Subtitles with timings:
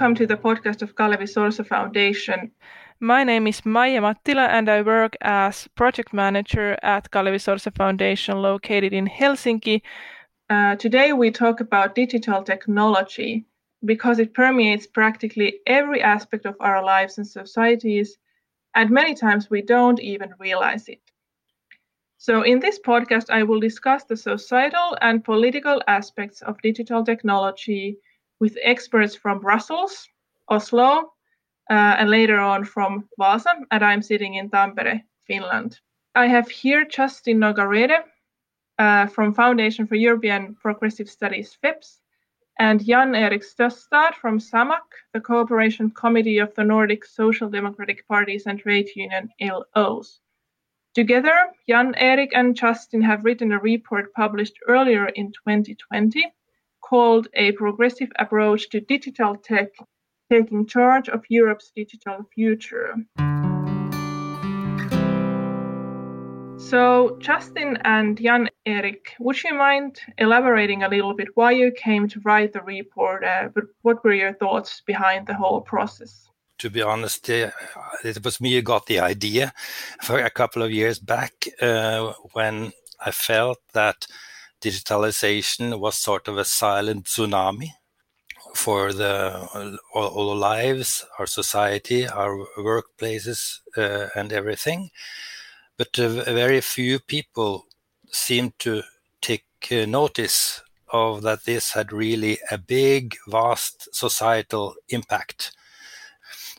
[0.00, 2.50] welcome to the podcast of Kalevi Sorsa Foundation.
[3.00, 8.40] My name is Maija Mattila and I work as project manager at Kalevi Sorsa Foundation
[8.40, 9.82] located in Helsinki.
[10.48, 13.44] Uh, today we talk about digital technology
[13.84, 18.16] because it permeates practically every aspect of our lives and societies,
[18.74, 21.02] and many times we don't even realize it.
[22.16, 27.98] So, in this podcast, I will discuss the societal and political aspects of digital technology
[28.40, 30.08] with experts from Brussels,
[30.48, 31.12] Oslo,
[31.70, 35.78] uh, and later on from Vaasa, and I'm sitting in Tampere, Finland.
[36.14, 38.02] I have here Justin Nogarede
[38.78, 42.00] uh, from Foundation for European Progressive Studies, FEPS,
[42.58, 48.46] and Jan Erik Støstad from SAMAK, the Cooperation Committee of the Nordic Social Democratic Parties
[48.46, 50.20] and Trade Union LOs.
[50.94, 51.36] Together,
[51.68, 56.26] Jan Erik and Justin have written a report published earlier in 2020
[56.80, 59.68] called A Progressive Approach to Digital Tech
[60.30, 62.94] Taking Charge of Europe's Digital Future.
[66.58, 72.06] So, Justin and Jan Erik, would you mind elaborating a little bit why you came
[72.08, 73.24] to write the report?
[73.24, 73.48] Uh,
[73.82, 76.30] what were your thoughts behind the whole process?
[76.60, 77.50] to be honest, uh,
[78.04, 79.52] it was me who got the idea
[80.02, 82.72] for a couple of years back uh, when
[83.04, 84.06] I felt that
[84.60, 87.70] digitalization was sort of a silent tsunami
[88.54, 89.48] for the
[89.94, 94.90] all, all lives, our society, our workplaces, uh, and everything.
[95.76, 97.66] But uh, very few people
[98.10, 98.82] seem to
[99.20, 105.52] take uh, notice of that this had really a big, vast societal impact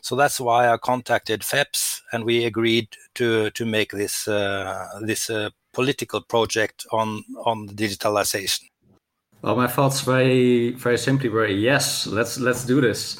[0.02, 5.30] so that's why I contacted FEPS, and we agreed to to make this uh, this
[5.30, 8.64] uh, political project on on digitalization.
[9.42, 13.18] Well, my thoughts very very simply were yes, let's let's do this,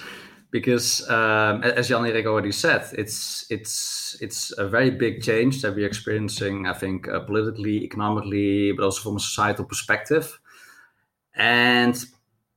[0.51, 5.75] because um, as Jan Erik already said, it's it's it's a very big change that
[5.75, 6.67] we're experiencing.
[6.67, 10.39] I think uh, politically, economically, but also from a societal perspective,
[11.35, 11.97] and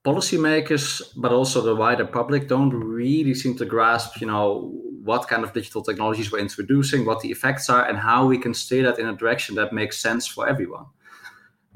[0.05, 4.71] policymakers, but also the wider public, don't really seem to grasp, you know,
[5.03, 8.53] what kind of digital technologies we're introducing, what the effects are, and how we can
[8.53, 10.85] steer that in a direction that makes sense for everyone.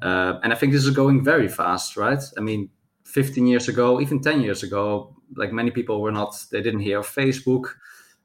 [0.01, 2.23] Uh, and I think this is going very fast, right?
[2.38, 2.69] I mean,
[3.06, 7.00] 15 years ago, even 10 years ago, like many people were not, they didn't hear
[7.00, 7.66] of Facebook,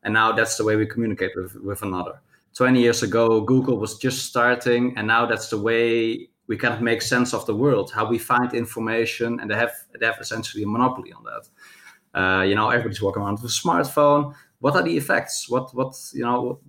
[0.02, 2.20] and now that's the way we communicate with, with another.
[2.54, 6.80] 20 years ago, Google was just starting, and now that's the way we kind of
[6.80, 10.62] make sense of the world, how we find information, and they have they have essentially
[10.62, 11.48] a monopoly on that.
[12.18, 14.34] Uh, you know, everybody's walking around with a smartphone.
[14.60, 15.48] What are the effects?
[15.48, 16.60] What what you know?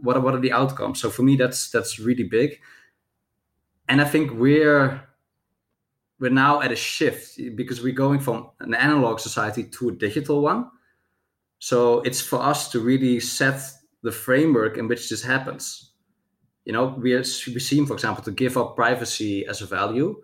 [0.00, 1.00] What are, what are the outcomes?
[1.00, 2.60] So for me, that's that's really big.
[3.88, 5.02] And I think we're
[6.20, 10.42] we're now at a shift because we're going from an analog society to a digital
[10.42, 10.70] one.
[11.58, 13.60] So it's for us to really set
[14.02, 15.87] the framework in which this happens
[16.68, 20.22] you know, we, are, we seem, for example, to give up privacy as a value,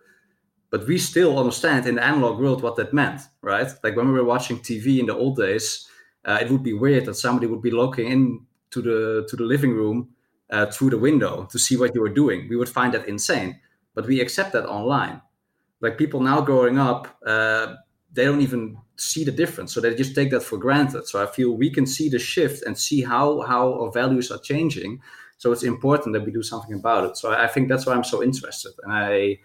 [0.71, 3.71] but we still understand in the analog world what that meant, right?
[3.83, 5.89] Like when we were watching TV in the old days,
[6.27, 9.45] uh, it would be weird that somebody would be looking in to the to the
[9.45, 10.11] living room
[10.51, 12.47] uh, through the window to see what you were doing.
[12.51, 13.59] We would find that insane,
[13.95, 15.23] but we accept that online.
[15.81, 17.77] Like people now growing up, uh,
[18.13, 21.07] they don't even see the difference, so they just take that for granted.
[21.07, 24.41] So I feel we can see the shift and see how how our values are
[24.41, 25.01] changing
[25.45, 27.19] so it's important that we do something about it.
[27.19, 28.73] So I think that's why I'm so interested.
[28.83, 29.41] And I,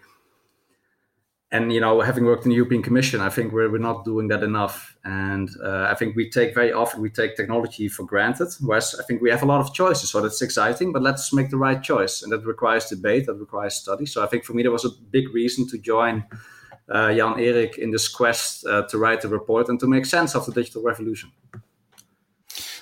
[1.52, 4.28] and you know, having worked in the European Commission, I think we're, we're not doing
[4.28, 4.96] that enough.
[5.04, 8.48] And uh, I think we take very often we take technology for granted.
[8.62, 10.90] Whereas I think we have a lot of choices, so that's exciting.
[10.90, 14.06] But let's make the right choice, and that requires debate, that requires study.
[14.06, 16.24] So I think for me there was a big reason to join
[16.88, 20.34] uh, Jan Erik in this quest uh, to write a report and to make sense
[20.34, 21.30] of the digital revolution.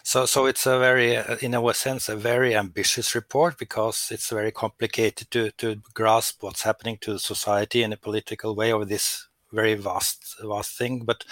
[0.08, 4.30] So, so it's a very, uh, in a sense, a very ambitious report because it's
[4.30, 9.28] very complicated to to grasp what's happening to society in a political way over this
[9.52, 11.04] very vast vast thing.
[11.04, 11.24] But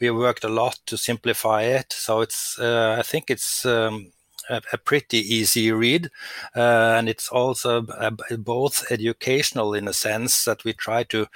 [0.00, 1.92] we have worked a lot to simplify it.
[1.92, 3.66] So it's, uh, I think it's.
[3.66, 4.12] Um,
[4.50, 6.10] a, a, pretty easy read,
[6.56, 7.86] uh, and it's also
[8.38, 11.28] both educational in a sense that we try to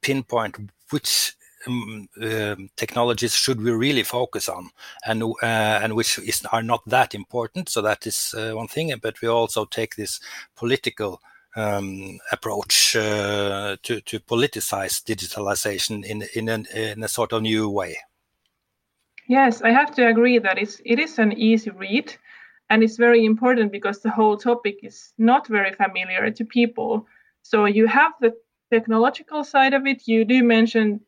[0.00, 1.34] pinpoint which
[1.66, 4.70] um, um, technologies should we really focus on,
[5.04, 7.68] and uh, and which is, are not that important.
[7.68, 8.92] So that is uh, one thing.
[9.00, 10.20] But we also take this
[10.56, 11.20] political
[11.56, 17.68] um, approach uh, to to politicize digitalization in in, an, in a sort of new
[17.70, 17.96] way.
[19.28, 22.14] Yes, I have to agree that it's it is an easy read,
[22.70, 27.06] and it's very important because the whole topic is not very familiar to people.
[27.42, 28.34] So you have the
[28.70, 30.06] technological side of it.
[30.06, 31.00] You do mention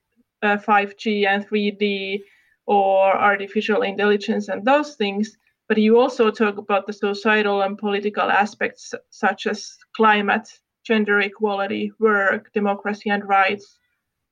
[0.42, 2.20] uh, 5G and 3D
[2.66, 5.36] or artificial intelligence and those things.
[5.68, 10.48] But you also talk about the societal and political aspects, such as climate,
[10.84, 13.78] gender equality, work, democracy and rights,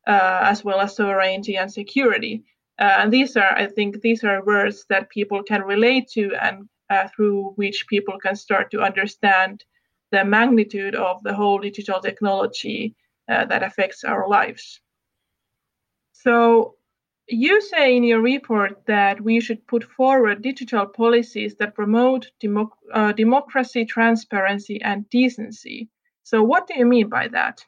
[0.06, 2.44] uh, as well as sovereignty and security.
[2.78, 6.68] Uh, and these are, I think, these are words that people can relate to and
[6.90, 9.64] uh, through which people can start to understand
[10.12, 12.94] the magnitude of the whole digital technology
[13.28, 14.80] uh, that affects our lives.
[16.26, 16.74] So,
[17.28, 22.82] you say in your report that we should put forward digital policies that promote democ-
[22.92, 25.88] uh, democracy, transparency, and decency.
[26.24, 27.64] So, what do you mean by that?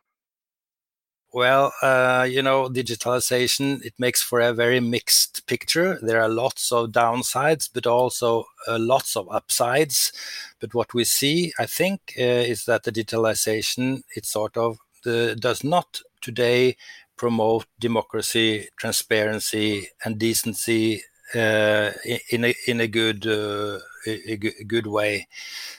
[1.32, 6.00] Well, uh, you know, digitalization it makes for a very mixed picture.
[6.02, 10.12] There are lots of downsides, but also uh, lots of upsides.
[10.58, 15.34] But what we see, I think, uh, is that the digitalization it sort of uh,
[15.34, 16.76] does not today
[17.18, 21.02] promote democracy, transparency, and decency
[21.34, 21.90] uh,
[22.30, 25.28] in a in a good uh, a, good way.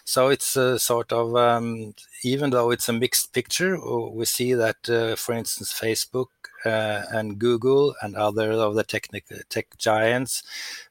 [0.04, 4.54] So it's a sort of um, even though it's a mixed picture, uh, we see
[4.54, 6.28] that, uh, for instance, Facebook
[6.66, 10.44] uh, and Google and other of the technic tech giants,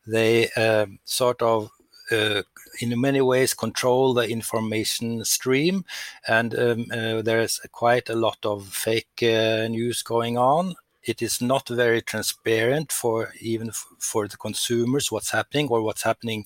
[0.06, 1.70] they um, sort of
[2.10, 2.42] uh,
[2.80, 5.84] in many ways control the information stream.
[6.26, 10.74] And um, uh, there's quite a lot of fake uh, news going on.
[11.02, 16.44] It is not very transparent for even for the consumers what's happening or what's happening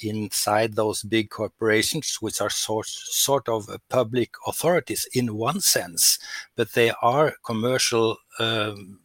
[0.00, 6.18] inside those big corporations which are sort, sort of public authorities in one sense.
[6.56, 9.00] But they are commercial um,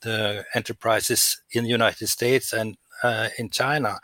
[0.00, 3.98] the enterprises in the united states and uh, in china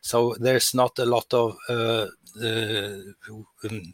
[0.00, 2.06] so there's not a lot of uh,
[2.42, 2.98] uh,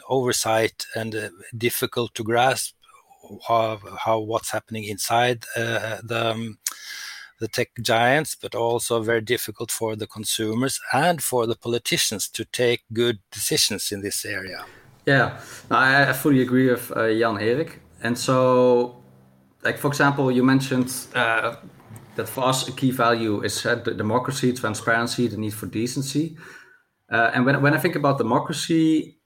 [0.09, 2.75] oversight and uh, difficult to grasp
[3.47, 6.59] how, how what's happening inside uh, the um,
[7.43, 12.45] the tech giants, but also very difficult for the consumers and for the politicians to
[12.45, 14.65] take good decisions in this area.
[15.07, 17.81] Yeah, I, fully agree with uh, Jan Erik.
[18.01, 19.03] And so,
[19.65, 21.57] like for example, you mentioned uh,
[22.17, 26.37] that for us a key value is uh, democracy, transparency, the need for decency.
[27.11, 29.19] Uh, and when, when I think about democracy,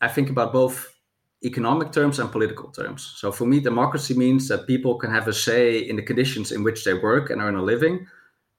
[0.00, 0.94] I think about both
[1.42, 3.14] economic terms and political terms.
[3.16, 6.62] So for me, democracy means that people can have a say in the conditions in
[6.62, 8.06] which they work and earn a living,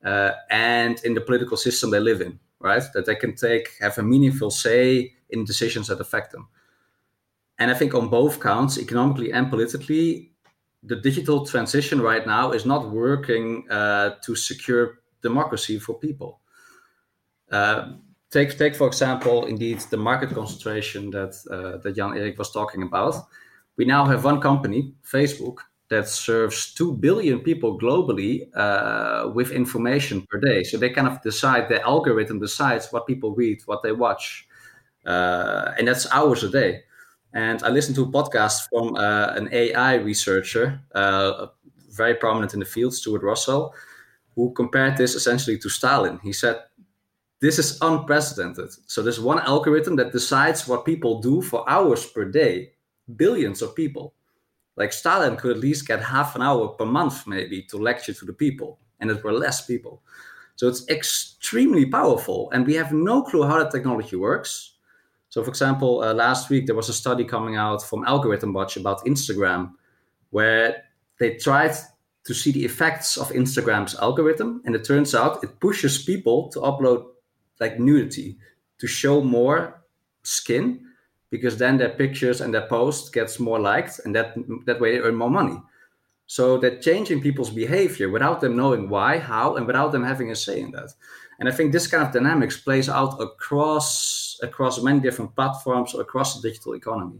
[0.03, 2.39] uh, and in the political system they live in.
[2.63, 6.47] Right, that they can take have a meaningful say in decisions that affect them.
[7.57, 10.30] And I think on both counts, economically and politically,
[10.83, 16.39] the digital transition right now is not working uh, to secure democracy for people.
[17.51, 17.93] Uh,
[18.31, 22.83] take take for example, indeed the market concentration that uh, that Jan Erik was talking
[22.83, 23.15] about.
[23.77, 30.25] We now have one company, Facebook, that serves two billion people globally uh, with information
[30.29, 30.63] per day.
[30.63, 34.47] So they kind of decide the algorithm decides what people read, what they watch,
[35.05, 36.83] uh, and that's hours a day.
[37.33, 41.47] And I listened to a podcast from uh, an AI researcher, uh,
[41.89, 43.73] very prominent in the field, Stuart Russell,
[44.35, 46.19] who compared this essentially to Stalin.
[46.23, 46.61] He said
[47.41, 48.69] this is unprecedented.
[48.85, 52.73] So there's one algorithm that decides what people do for hours per day,
[53.15, 54.13] billions of people.
[54.77, 58.25] Like Stalin could at least get half an hour per month, maybe, to lecture to
[58.25, 60.01] the people, and it were less people.
[60.55, 64.73] So it's extremely powerful, and we have no clue how that technology works.
[65.31, 68.75] So, for example, uh, last week there was a study coming out from Algorithm Watch
[68.75, 69.71] about Instagram,
[70.31, 70.83] where
[71.19, 71.73] they tried
[72.25, 76.59] to see the effects of Instagram's algorithm, and it turns out it pushes people to
[76.59, 77.05] upload
[77.61, 78.37] like nudity
[78.79, 79.81] to show more
[80.23, 80.85] skin
[81.29, 84.35] because then their pictures and their posts gets more liked and that
[84.65, 85.57] that way they earn more money.
[86.27, 90.35] So that changing people's behavior without them knowing why how and without them having a
[90.35, 90.89] say in that.
[91.39, 96.35] And i think this kind of dynamics plays out across across many different platforms across
[96.35, 97.19] the digital economy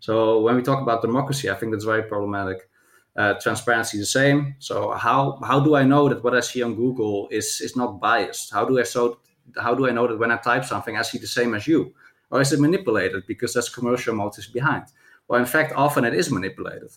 [0.00, 2.68] so when we talk about democracy i think that's very problematic
[3.16, 6.74] uh, transparency the same so how how do i know that what i see on
[6.74, 9.18] google is is not biased how do i so
[9.56, 11.94] how do I know that when I type something, I see the same as you?
[12.30, 14.84] Or is it manipulated because there's commercial motives behind?
[15.28, 16.90] Well, in fact, often it is manipulated.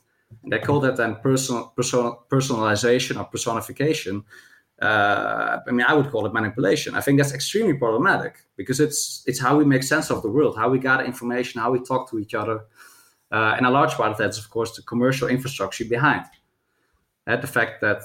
[0.44, 4.24] And they call that then personal, personal personalization or personification.
[4.82, 6.94] Uh, I mean, I would call it manipulation.
[6.96, 10.56] I think that's extremely problematic because it's it's how we make sense of the world,
[10.56, 12.66] how we gather information, how we talk to each other,
[13.32, 16.26] uh, and a large part of that is, of course, the commercial infrastructure behind.
[17.26, 18.04] And the fact that,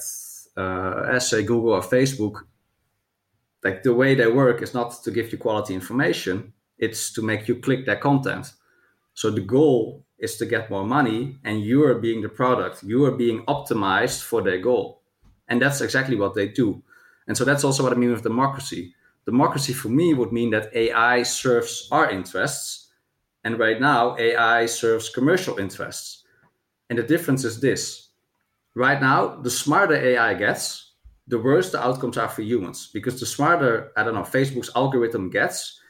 [0.56, 2.44] uh, as say Google or Facebook,
[3.62, 7.48] like the way they work is not to give you quality information it's to make
[7.48, 8.52] you click their content
[9.14, 13.04] so the goal is to get more money and you are being the product you
[13.04, 15.01] are being optimized for their goal
[15.48, 16.82] and that's exactly what they do
[17.26, 18.94] And so that's also what I mean with democracy.
[19.26, 22.90] Democracy for me would mean that AI serves our interests.
[23.44, 26.24] And right now, AI serves commercial interests.
[26.90, 28.10] And the difference is this
[28.74, 30.92] right now, the smarter AI gets,
[31.28, 32.90] the worse the outcomes are for humans.
[32.94, 35.80] Because the smarter, I don't know, Facebook's algorithm gets,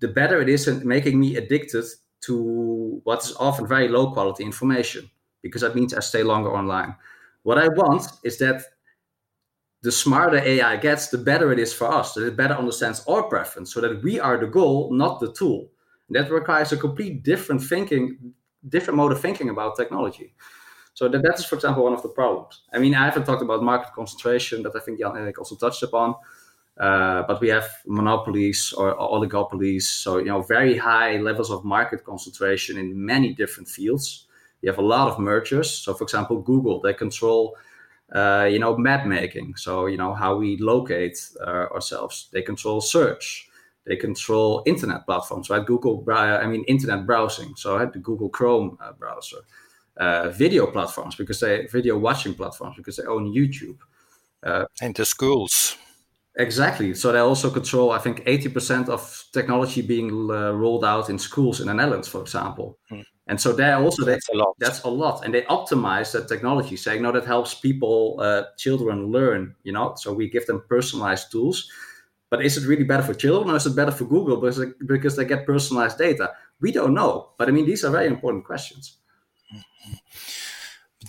[0.00, 1.84] the better it is in making me addicted
[2.22, 5.10] to what's often very low quality information
[5.42, 6.94] because that means I stay longer online.
[7.42, 8.62] What I want is that
[9.82, 13.24] the smarter AI gets, the better it is for us, that it better understands our
[13.24, 15.70] preference so that we are the goal, not the tool.
[16.08, 18.32] And that requires a complete different thinking,
[18.68, 20.34] different mode of thinking about technology.
[20.94, 22.62] So that, that is, for example, one of the problems.
[22.72, 25.82] I mean, I haven't talked about market concentration that I think Jan Erik also touched
[25.82, 26.14] upon.
[26.78, 31.64] Uh, but we have monopolies or, or, oligopolies, so you know very high levels of
[31.66, 34.26] market concentration in many different fields.
[34.62, 35.70] You have a lot of mergers.
[35.70, 37.56] So, for example, Google they control
[38.12, 42.28] uh, you know map making, so you know how we locate uh, ourselves.
[42.32, 43.48] They control search.
[43.84, 45.66] They control internet platforms, right?
[45.66, 47.54] Google, I mean, internet browsing.
[47.56, 49.38] So, I had the Google Chrome uh, browser.
[49.98, 53.76] Uh, video platforms because they video watching platforms because they own YouTube.
[54.42, 55.76] Uh, into schools
[56.38, 56.94] Exactly.
[56.94, 61.60] So they also control, I think, 80% of technology being uh, rolled out in schools
[61.60, 62.78] in the Netherlands, for example.
[62.90, 63.04] Mm.
[63.26, 64.54] And so they're also that's they, a lot.
[64.58, 69.12] That's a lot, and they optimize that technology, saying, "No, that helps people, uh, children
[69.12, 71.70] learn." You know, so we give them personalized tools.
[72.30, 74.72] But is it really better for children, or is it better for Google because they,
[74.86, 76.32] because they get personalized data?
[76.60, 77.30] We don't know.
[77.38, 78.98] But I mean, these are very important questions.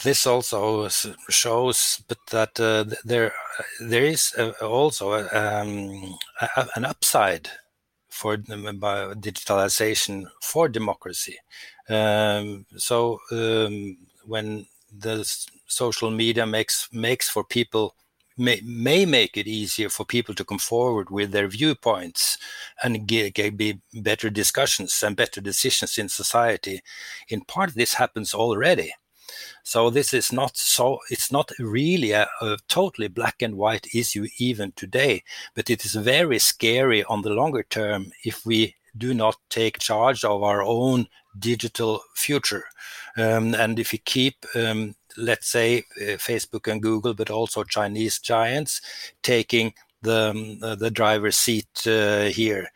[0.04, 0.90] This also
[1.30, 3.32] shows that uh, there
[3.80, 7.50] there is also um, a, an upside
[8.10, 11.38] for digitalization for democracy.
[11.90, 15.24] Um, so um, when the
[15.68, 17.96] social media makes makes for people
[18.38, 22.38] may, may make it easier for people to come forward with their viewpoints
[22.84, 26.82] and get be better discussions and better decisions in society.
[27.30, 28.94] In part, this happens already
[29.64, 34.28] so this is not so, it's not really a, a, totally black and white issue
[34.38, 35.24] even today,
[35.56, 40.24] but it is very scary on the longer term if we do not take charge
[40.24, 41.08] of our own
[41.40, 42.66] digital future.
[43.18, 48.20] Um, and if we keep, um, let's say, uh, Facebook and Google, but also Chinese
[48.20, 48.82] giants
[49.22, 52.70] taking the, um, uh, the driver's seat uh, here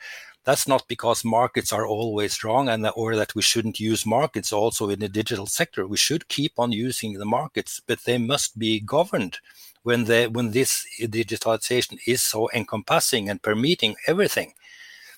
[0.47, 4.89] that's not because markets are always wrong and or that we shouldn't use markets also
[4.89, 5.85] in the digital sector.
[5.85, 9.39] We should keep on using the markets, but they must be governed
[9.83, 14.53] when they when this digitalization is so encompassing and permitting everything.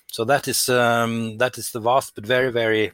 [0.08, 2.90] So that is um, that is the vast but very very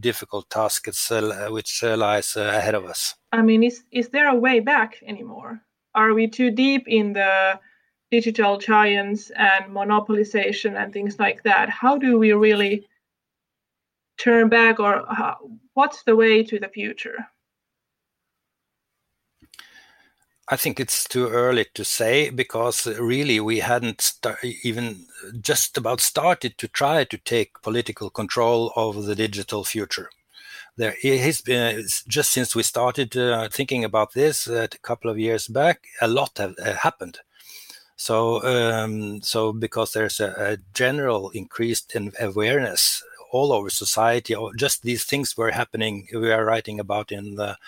[0.00, 3.14] difficult task uh, which uh, lies uh, ahead of us.
[3.30, 5.62] I mean, is is there a way back anymore?
[5.94, 7.60] Are we too deep in the
[8.10, 12.86] digital giants and monopolization and things like that how do we really
[14.18, 15.36] turn back or how,
[15.74, 17.26] what's the way to the future
[20.50, 24.14] I think it's too early to say because really we hadn't
[24.62, 25.04] even
[25.42, 30.08] just about started to try to take political control of the digital future.
[30.78, 35.18] There has been just since we started uh, thinking about this uh, a couple of
[35.18, 37.18] years back, a lot have uh, happened.
[37.98, 43.02] So, um, so because there's a, a general increased in awareness
[43.32, 46.06] all over society, just these things were happening.
[46.14, 47.58] We are writing about in the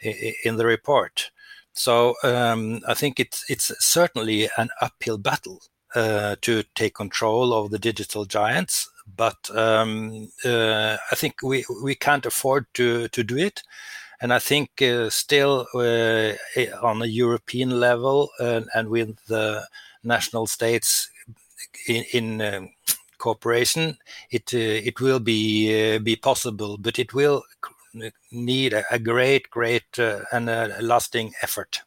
[0.00, 1.30] in the report.
[1.74, 5.60] So um, I think it's it's certainly an uphill battle
[5.94, 11.94] uh, to take control of the digital giants, but um, uh, I think we we
[11.94, 13.62] can't afford to to do it.
[14.20, 16.32] And I think uh, still uh,
[16.82, 19.66] on a European level uh, and with the
[20.02, 21.10] national states
[21.86, 22.70] in, in um,
[23.18, 23.98] cooperation,
[24.30, 27.44] it it will be be possible, but it will
[28.32, 31.82] need a, a great, great and a lasting effort.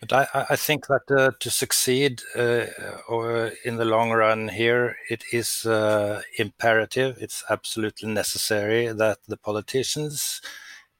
[0.00, 2.66] But I, I, think that uh, to succeed uh,
[3.08, 9.38] or in the long run here, it is uh, imperative, it's absolutely necessary that the
[9.38, 10.42] politicians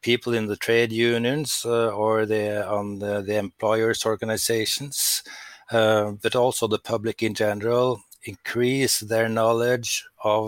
[0.07, 5.25] people in the trade unions uh, or the on the, the employers organizations,
[5.73, 10.43] uh, but also the public in general, increase their knowledge of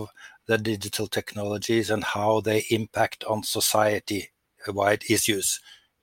[0.46, 5.60] the digital technologies and how they impact on society-wide issues.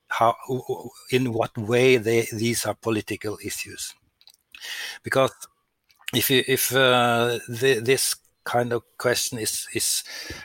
[0.08, 0.36] How,
[1.10, 3.94] in what way they, these are political issues?
[5.02, 5.32] Because
[6.14, 10.04] if you, if uh, the, this kind of question is is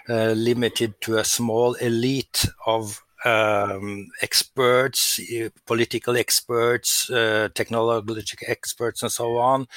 [0.10, 5.20] uh, limited to a small elite of um, experts,
[5.66, 9.68] political experts, uh, technological experts, and so on,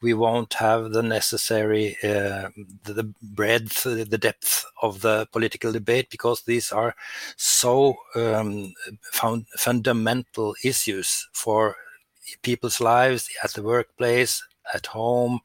[0.00, 2.48] we won't have the necessary uh,
[2.84, 6.94] the breadth, the depth of the political debate because these are
[7.36, 8.72] so um,
[9.12, 11.74] found fundamental issues for
[12.42, 14.42] people's lives at the workplace
[14.74, 15.40] at home,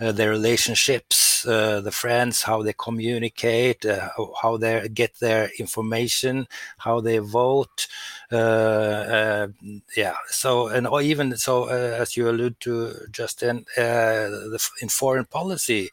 [0.00, 4.08] uh, their relationships, uh, the friends, how they communicate, uh,
[4.40, 6.46] how they get their information,
[6.78, 7.86] how they vote.
[8.30, 9.46] Uh, uh,
[9.96, 10.16] yeah.
[10.28, 15.90] So and or even so, as you allude to, Justin, the, in foreign policy,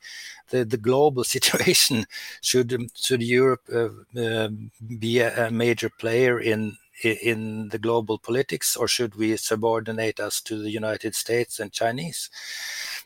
[0.50, 2.06] the, the global situation
[2.42, 3.66] should should Europe
[5.00, 10.42] be a, a major player in in the global politics, or should we subordinate us
[10.42, 12.30] to the United States and Chinese?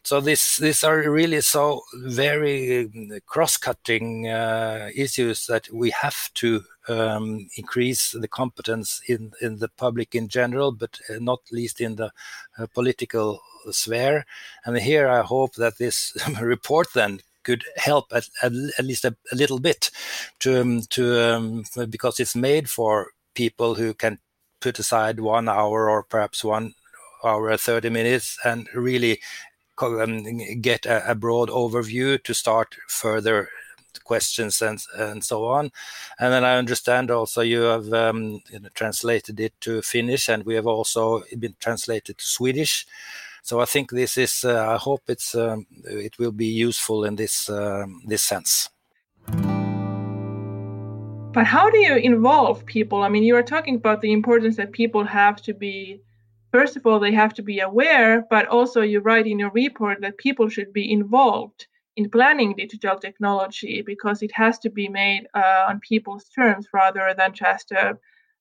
[0.03, 6.63] So this these are really so very um, cross-cutting uh, issues that we have to
[6.89, 11.95] um, increase the competence in in the public in general, but uh, not least in
[11.95, 12.11] the
[12.57, 13.39] uh, political
[13.71, 14.25] sphere.
[14.65, 18.53] And here I hope that this report then could help at, at,
[18.85, 19.91] least a, a, little bit
[20.39, 24.19] to um, to um, because it's made for people who can
[24.59, 26.73] put aside one hour or perhaps one
[27.23, 29.19] hour 30 minutes and really
[29.81, 30.23] um,
[30.61, 33.49] get a, a, broad overview to start further
[34.03, 35.71] questions and and so on.
[36.19, 40.43] And then i understand also you have um, you know, translated it to finnish and
[40.45, 42.85] we have also been translated to swedish.
[43.41, 47.15] So i think this is uh, i hope it's um, it will be useful in
[47.15, 48.69] this um, this sense
[51.33, 53.01] but how do you involve people?
[53.01, 56.01] I mean, you are talking about the importance that people have to be,
[56.51, 60.01] first of all, they have to be aware, but also you write in your report
[60.01, 65.27] that people should be involved in planning digital technology because it has to be made
[65.33, 67.97] uh, on people's terms rather than just a,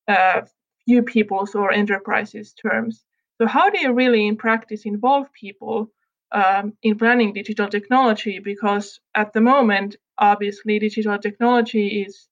[0.08, 0.46] a
[0.84, 3.04] few people's or enterprises' terms.
[3.38, 5.90] So, how do you really, in practice, involve people
[6.30, 8.38] um, in planning digital technology?
[8.38, 12.28] Because at the moment, obviously, digital technology is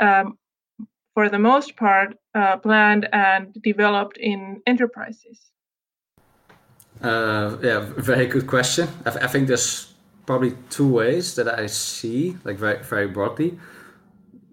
[0.00, 0.38] um,
[1.14, 5.52] for the most part, uh, planned and developed in enterprises?
[7.00, 8.88] Uh, yeah, very good question.
[9.06, 9.94] I, I, think there's
[10.26, 13.58] probably two ways that I see, like very, very broadly.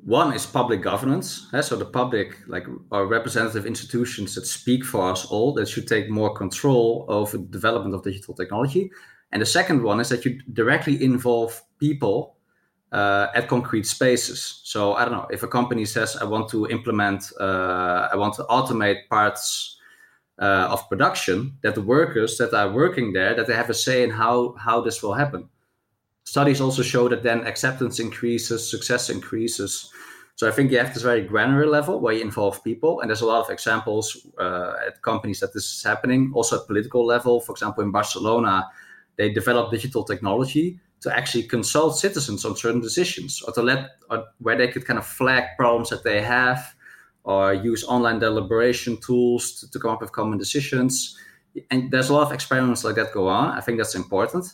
[0.04, 1.48] One is public governance.
[1.54, 1.62] Eh?
[1.62, 6.10] So the public, like our representative institutions that speak for us all, that should take
[6.10, 8.92] more control over the development of digital technology.
[9.32, 12.36] And the second one is that you directly involve people
[12.92, 14.62] uh, at concrete spaces.
[14.64, 18.34] So I don't know if a company says I want to implement, uh, I want
[18.36, 19.78] to automate parts
[20.40, 24.04] uh, of production, that the workers that are working there that they have a say
[24.04, 25.48] in how how this will happen.
[26.24, 29.92] Studies also show that then acceptance increases, success increases.
[30.36, 33.22] So I think you have this very granular level where you involve people, and there's
[33.22, 36.32] a lot of examples uh, at companies that this is happening.
[36.34, 38.70] Also at political level, for example, in Barcelona,
[39.18, 44.26] they develop digital technology to actually consult citizens on certain decisions or to let or
[44.40, 46.76] where they could kind of flag problems that they have
[47.24, 51.18] or use online deliberation tools to, to come up with common decisions.
[51.70, 53.58] And there's a lot of experiments like that go on.
[53.58, 54.46] I think that's important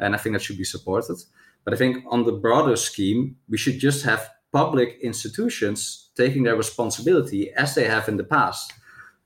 [0.00, 1.18] and i think that should be supported.
[1.64, 6.56] But i think on the broader scheme we should just have public institutions taking their
[6.56, 8.72] responsibility as they have in the past.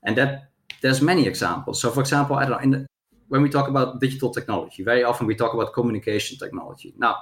[0.03, 0.51] And that
[0.83, 1.81] there's many examples.
[1.81, 2.87] So for example i don't know in the,
[3.29, 6.95] when we talk about digital technology, very often we talk about communication technology.
[6.99, 7.17] Now,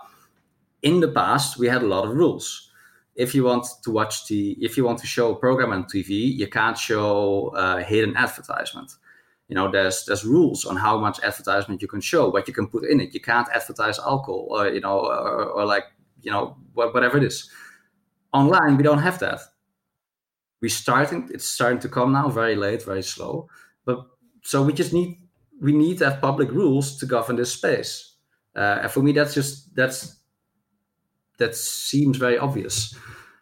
[0.83, 2.71] in the past, we had a lot of rules.
[3.15, 6.11] If you want to watch the, if you want to show a program on TV,
[6.11, 8.93] you can't show uh, hidden advertisement.
[9.49, 12.67] You know, there's there's rules on how much advertisement you can show, what you can
[12.67, 13.15] put in it.
[13.15, 15.85] You can't advertise alcohol, or you know, or, or like
[16.25, 17.51] you know, whatever it is.
[18.33, 19.41] Online, we don't have that.
[20.61, 23.49] We starting, it's starting to come now, very late, very slow.
[23.85, 24.07] But
[24.43, 25.19] so we just need
[25.61, 28.17] we need to have public rules to govern this space.
[28.57, 30.17] Uh, and for me, that's just that's
[31.39, 32.97] that seems very obvious.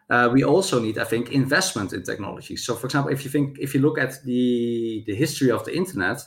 [0.09, 2.57] Uh, we also need, I think, investment in technology.
[2.57, 5.77] So, for example, if you think if you look at the the history of the
[5.77, 6.23] internet,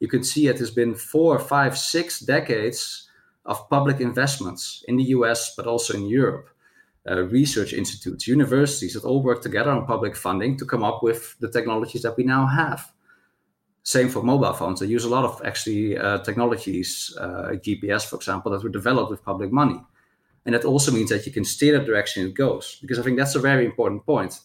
[0.00, 3.08] you can see it has been four, five, six decades
[3.44, 5.54] of public investments in the U.S.
[5.56, 6.48] but also in Europe.
[7.08, 11.36] Uh, research institutes, universities that all work together on public funding to come up with
[11.38, 12.92] the technologies that we now have.
[13.86, 14.80] Same for mobile phones.
[14.80, 19.12] They use a lot of actually uh, technologies, uh, GPS, for example, that were developed
[19.12, 19.80] with public money.
[20.44, 22.78] And that also means that you can steer the direction it goes.
[22.80, 24.40] Because I think that's a very important point.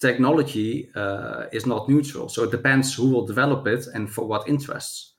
[0.00, 2.28] Technology uh, is not neutral.
[2.28, 5.12] So it depends who will develop it and for what interests.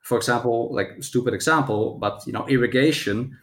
[0.00, 3.36] For example, like stupid example, but you know, irrigation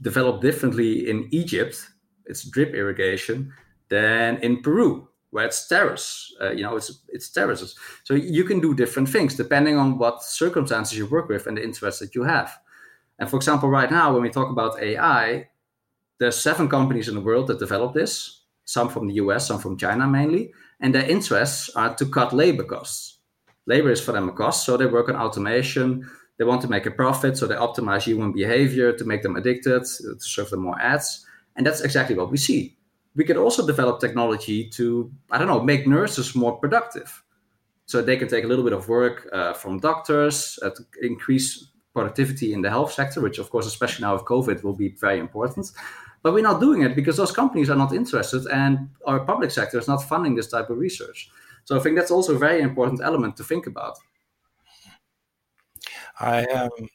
[0.00, 1.90] developed differently in Egypt.
[2.24, 3.52] It's drip irrigation
[3.90, 6.34] than in Peru, where it's terrorists.
[6.40, 7.78] Uh, you know, it's it's terrorists.
[8.04, 11.64] So you can do different things depending on what circumstances you work with and the
[11.64, 12.58] interests that you have.
[13.18, 15.48] And for example, right now when we talk about AI,
[16.18, 18.42] there's seven companies in the world that develop this.
[18.64, 22.64] Some from the US, some from China mainly, and their interests are to cut labor
[22.64, 23.18] costs.
[23.66, 26.08] Labor is for them a cost, so they work on automation.
[26.38, 29.80] They want to make a profit, so they optimize human behavior to make them addicted,
[29.84, 31.26] to serve them more ads.
[31.56, 32.77] And that's exactly what we see
[33.14, 37.22] we could also develop technology to, I don't know, make nurses more productive.
[37.86, 41.70] So they can take a little bit of work uh, from doctors uh, to increase
[41.94, 45.18] productivity in the health sector, which, of course, especially now with COVID, will be very
[45.18, 45.72] important.
[46.22, 49.78] But we're not doing it because those companies are not interested and our public sector
[49.78, 51.30] is not funding this type of research.
[51.64, 53.98] So I think that's also a very important element to think about.
[56.20, 56.88] I um,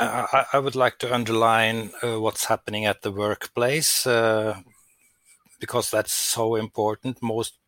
[0.00, 4.06] I, I, would like to underline uh, what's happening at the workplace.
[4.06, 4.60] Uh,
[5.60, 7.22] because that's so important.
[7.22, 7.58] Most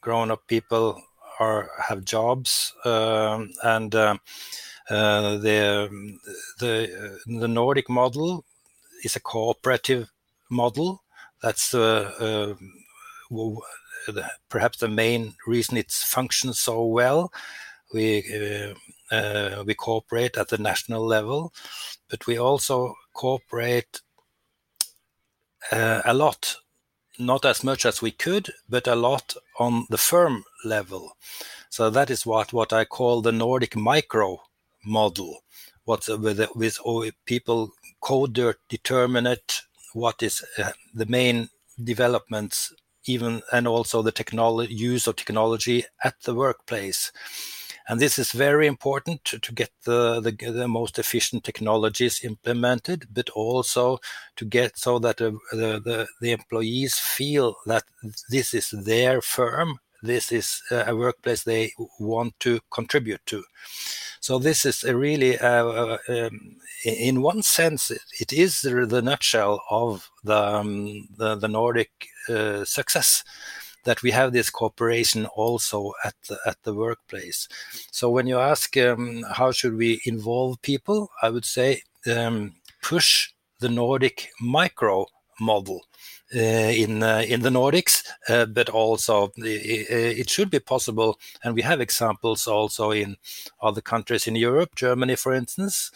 [0.00, 1.00] grown-up people
[1.38, 4.16] are have jobs, um, and uh,
[4.90, 5.88] uh, the
[6.58, 8.44] the the Nordic model
[9.04, 10.10] is a cooperative
[10.50, 11.02] model.
[11.42, 12.54] That's uh, uh
[14.48, 17.32] perhaps the main reason it functions so well.
[17.94, 21.52] We uh, uh, we cooperate at the national level,
[22.08, 24.00] but we also cooperate
[25.70, 26.61] a lot
[27.26, 31.16] not as much as we could, but a lot on the firm level.
[31.70, 34.42] So that is what, what I call the Nordic micro
[34.84, 35.42] model.
[35.84, 36.78] What's with, with
[37.24, 39.60] people code determine it,
[39.94, 41.48] what is uh, the main
[41.82, 42.72] developments,
[43.04, 47.10] even and also the technology use of technology at the workplace.
[47.88, 53.08] And this is very important to, to get the, the, the, most efficient technologies implemented,
[53.12, 53.98] but also
[54.36, 57.84] to get so that the, the, the employees feel that
[58.30, 63.44] this is their firm, this is a workplace they want to contribute to.
[64.20, 67.90] So this is a really, uh, uh um, in one sense,
[68.20, 71.90] it is the, nutshell of the um, the, the, Nordic
[72.28, 73.24] uh, success
[73.84, 77.48] that we have this cooperation also at the, at the workplace.
[77.90, 83.30] So when you ask um, how should we involve people, I would say um, push
[83.60, 85.06] the Nordic micro
[85.40, 85.82] model.
[86.34, 91.54] Uh, in uh, in the Nordics, uh, but also it, it, should be possible, and
[91.54, 93.18] we have examples also in
[93.60, 95.90] other countries in Europe, Germany, for instance,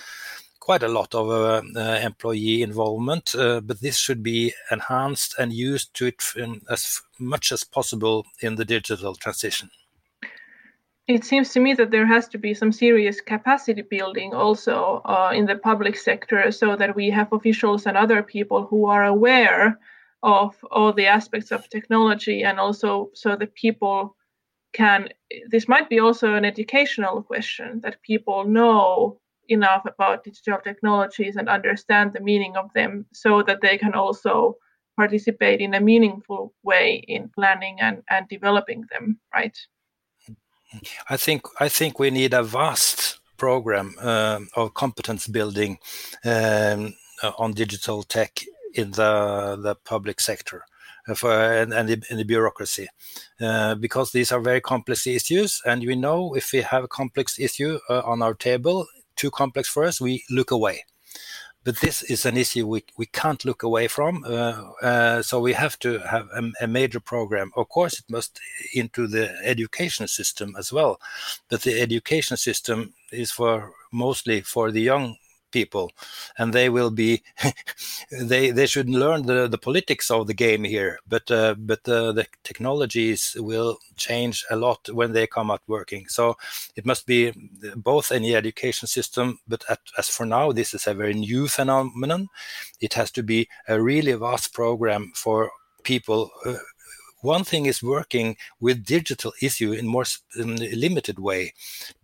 [0.67, 5.53] quite a lot of uh, uh, employee involvement, uh, but this should be enhanced and
[5.53, 6.21] used to it
[6.69, 9.71] as much as possible in the digital transition.
[11.07, 15.31] It seems to me that there has to be some serious capacity building also uh,
[15.33, 19.79] in the public sector so that we have officials and other people who are aware
[20.25, 24.17] of all the aspects of technology and also so that people
[24.73, 25.09] can
[25.49, 31.49] this might be also an educational question that people know enough about digital technologies and
[31.49, 34.57] understand the meaning of them so that they can also
[34.97, 39.57] participate in a meaningful way in planning and, and developing them right?
[41.09, 45.79] I think i think we need a vast program uh, of competence building
[46.25, 46.95] um,
[47.39, 48.41] on digital tech
[48.75, 50.65] in the the public sector
[51.09, 52.89] uh, for, and, and the, in the bureaucracy.
[53.41, 57.39] Uh, because these are very complex issues and we know if we have a complex
[57.39, 60.85] issue uh, on our table too complex for us, we look away.
[61.65, 64.23] But this is an issue we, we can't look away from.
[64.25, 67.51] Uh, uh, so we have to have a, a, major program.
[67.57, 68.39] Of course, it must
[68.73, 71.01] into the education system as well.
[71.49, 75.17] But the education system is for mostly for the young
[75.51, 75.91] people
[76.39, 77.23] and they will be
[78.11, 82.13] they they should learn the, the politics of the game here but uh, but uh,
[82.13, 86.07] the technologies will change a lot when they come out working.
[86.09, 86.37] So
[86.77, 87.33] it must be
[87.77, 91.49] both in the education system but at, as for now this is a very new
[91.49, 92.29] phenomenon.
[92.81, 95.51] It has to be a really vast program for
[95.83, 96.55] people uh,
[97.23, 100.05] one thing is working with digital issue in more
[100.35, 101.53] limited way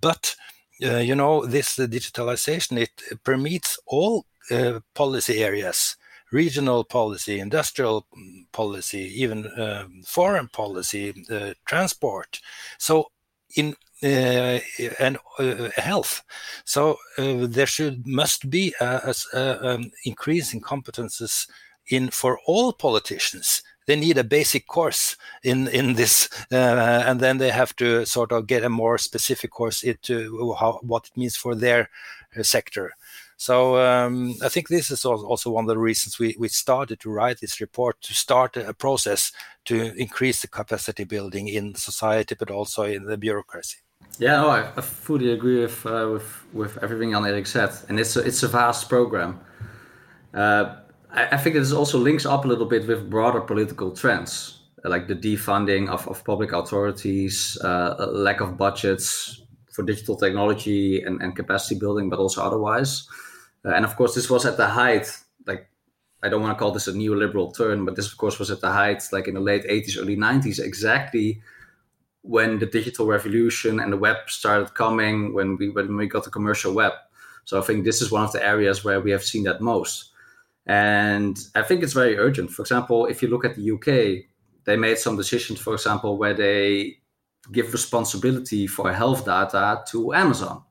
[0.01, 0.37] but
[0.83, 2.91] you know, this uh, digitalization, it
[3.25, 5.97] permeates all uh, policy areas,
[6.31, 11.15] regional policy, industrial mm, policy, even um, foreign policy,
[11.67, 12.41] transport.
[12.79, 13.09] So
[13.57, 14.59] in uh,
[14.99, 16.25] and uh, health.
[16.65, 21.49] So uh, there should must be a, a, a um, increase in competences
[21.87, 27.39] in for all politicians they need a basic course in in this, uh, and then
[27.39, 31.37] they have to sort of get a more specific course into how what it means
[31.37, 31.89] for their
[32.37, 32.93] uh, sector.
[33.37, 37.11] So um, I think this is also one of the reasons we, we started to
[37.11, 39.33] write this report to start a process
[39.65, 43.79] to increase the capacity building in society, but also in the bureaucracy.
[44.19, 47.99] Yeah, no, I, I fully agree with, uh, with with everything Jan Erik said, and
[47.99, 49.41] it's a, it's a vast program.
[50.35, 50.77] Uh,
[51.13, 55.09] I, I, think this also links up a little bit with broader political trends, like
[55.09, 61.37] the defunding of, of public authorities, uh, lack of budgets for digital technology and, and
[61.37, 63.09] capacity building, but also otherwise.
[63.65, 65.07] Uh, and of course, this was at the height,
[65.47, 65.69] like
[66.23, 68.61] I don't want to call this a neoliberal turn, but this of course was at
[68.61, 71.43] the height, like in the late 80s, early 90s, exactly
[72.23, 76.31] when the digital revolution and the web started coming, when we when we got the
[76.31, 76.93] commercial web.
[77.45, 80.12] So I think this is one of the areas where we have seen that most.
[80.67, 82.51] And I think it's very urgent.
[82.51, 84.27] For example, if you look at the UK,
[84.65, 86.99] they made some decisions, for example, where they
[87.51, 90.63] give responsibility for health data to Amazon.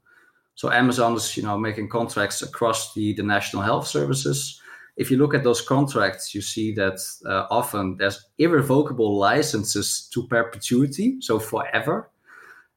[0.56, 4.62] So Amazon is, you know, making contracts across the, the national health services.
[4.96, 10.28] If you look at those contracts, you see that uh, often there's irrevocable licenses to
[10.28, 12.10] perpetuity, so forever,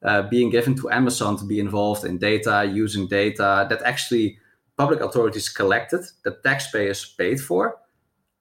[0.04, 4.38] uh, being given to Amazon to be involved in data, using data that actually
[4.76, 7.76] public authorities collected, that taxpayers paid for,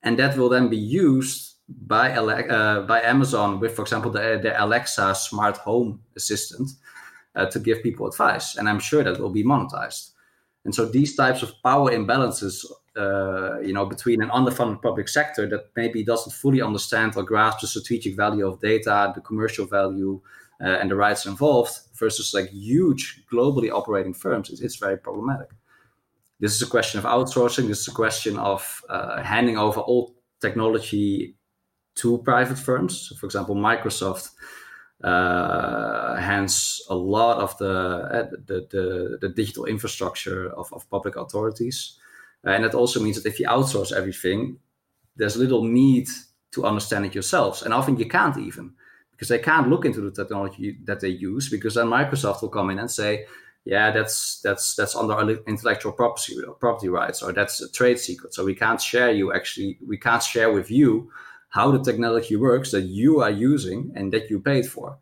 [0.01, 1.55] and that will then be used
[1.87, 6.69] by uh, by Amazon with, for example, the, the Alexa smart home assistant
[7.35, 10.11] uh, to give people advice, and I'm sure that will be monetized.
[10.65, 12.65] And so these types of power imbalances,
[12.95, 17.59] uh, you know, between an underfunded public sector that maybe doesn't fully understand or grasp
[17.59, 20.21] the strategic value of data, the commercial value,
[20.61, 25.49] uh, and the rights involved, versus like huge globally operating firms, it's, it's very problematic.
[26.39, 27.67] This is a question of outsourcing.
[27.67, 31.35] This is a question of uh, handing over all technology
[31.95, 33.07] to private firms.
[33.07, 34.31] So for example, Microsoft
[35.03, 41.15] uh, hands a lot of the, uh, the, the, the, digital infrastructure of, of public
[41.17, 41.97] authorities.
[42.43, 44.59] And that also means that if you outsource everything,
[45.15, 46.07] there's little need
[46.51, 47.63] to understand it yourselves.
[47.63, 48.73] And often you can't even
[49.11, 52.69] because they can't look into the technology that they use because then Microsoft will come
[52.69, 53.25] in and say,
[53.65, 58.33] yeah, that's that's that's under intellectual property property rights or that's a trade secret.
[58.33, 61.09] So we can't share you actually we can't share with you
[61.49, 64.97] how the technology works that you are using and that you paid for.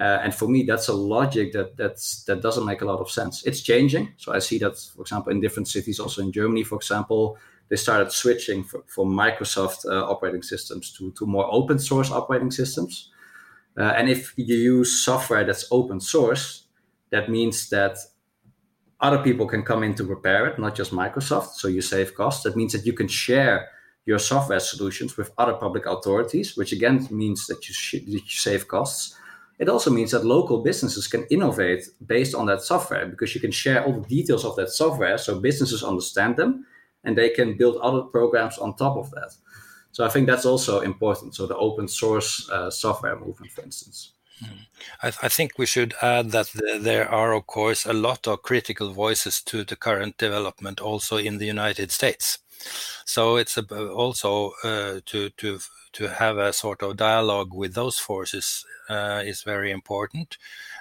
[0.00, 3.10] Uh, and for me, that's a logic that that's that doesn't make a lot of
[3.10, 3.44] sense.
[3.46, 4.12] It's changing.
[4.16, 7.36] So I see that, for example, in different cities, also in Germany, for example,
[7.68, 13.10] they started switching from Microsoft uh, operating systems to, to more open source operating systems.
[13.78, 16.61] Uh, and if you use software that's open source,
[17.12, 17.98] that means that
[19.00, 21.54] other people can come in to repair it, not just Microsoft.
[21.54, 22.42] So you save costs.
[22.44, 23.68] That means that you can share
[24.06, 28.20] your software solutions with other public authorities, which again means that you, sh- that you
[28.26, 29.16] save costs.
[29.58, 33.52] It also means that local businesses can innovate based on that software because you can
[33.52, 36.66] share all the details of that software so businesses understand them
[37.04, 39.32] and they can build other programs on top of that.
[39.92, 41.34] So I think that's also important.
[41.34, 44.12] So the open source uh, software movement, for instance.
[45.02, 46.50] I, I, think we should add that
[46.80, 51.38] there are, of course, a lot of critical voices to the current development also in
[51.38, 52.38] the United States.
[53.04, 55.58] So it's also uh, to to
[55.92, 60.38] to have a sort of dialogue with those forces uh, is very important.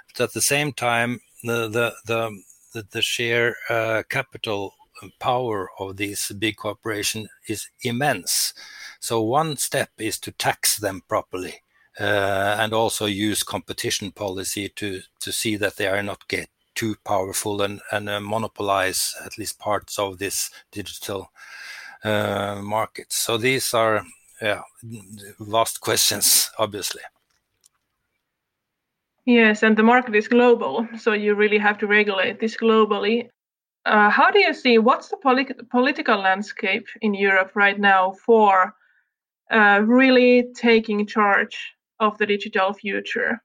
[0.07, 2.43] But at the same time, the the the
[2.73, 4.73] the, the sheer uh, capital
[5.19, 8.53] power of these big corporations is immense.
[8.99, 11.61] So one step is to tax them properly.
[11.99, 16.95] Uh, and also use competition policy to to see that they are not get too
[17.03, 21.31] powerful and and uh, monopolize at least parts of this digital
[22.03, 23.17] uh, markets.
[23.17, 24.05] So these are
[24.41, 24.61] yeah,
[25.39, 27.01] vast questions, obviously.
[29.25, 33.29] Yes, and the market is global, so you really have to regulate this globally.
[33.85, 38.73] Uh, how do you see what's the polit- political landscape in Europe right now for
[39.51, 41.57] uh, really taking charge
[42.01, 43.41] of the digital future?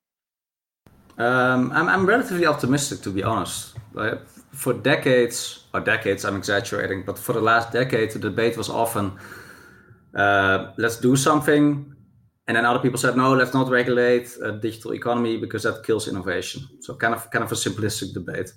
[1.19, 3.77] Um, I'm, I'm relatively optimistic, to be honest.
[4.53, 9.13] for decades, or decades, I'm exaggerating, but for the last decade, the debate was often
[10.17, 11.93] uh, let's do something.
[12.49, 16.09] And then other people said, no, let's not regulate a digital economy because that kills
[16.09, 16.63] innovation.
[16.81, 18.53] So kind of kind of a simplistic debate.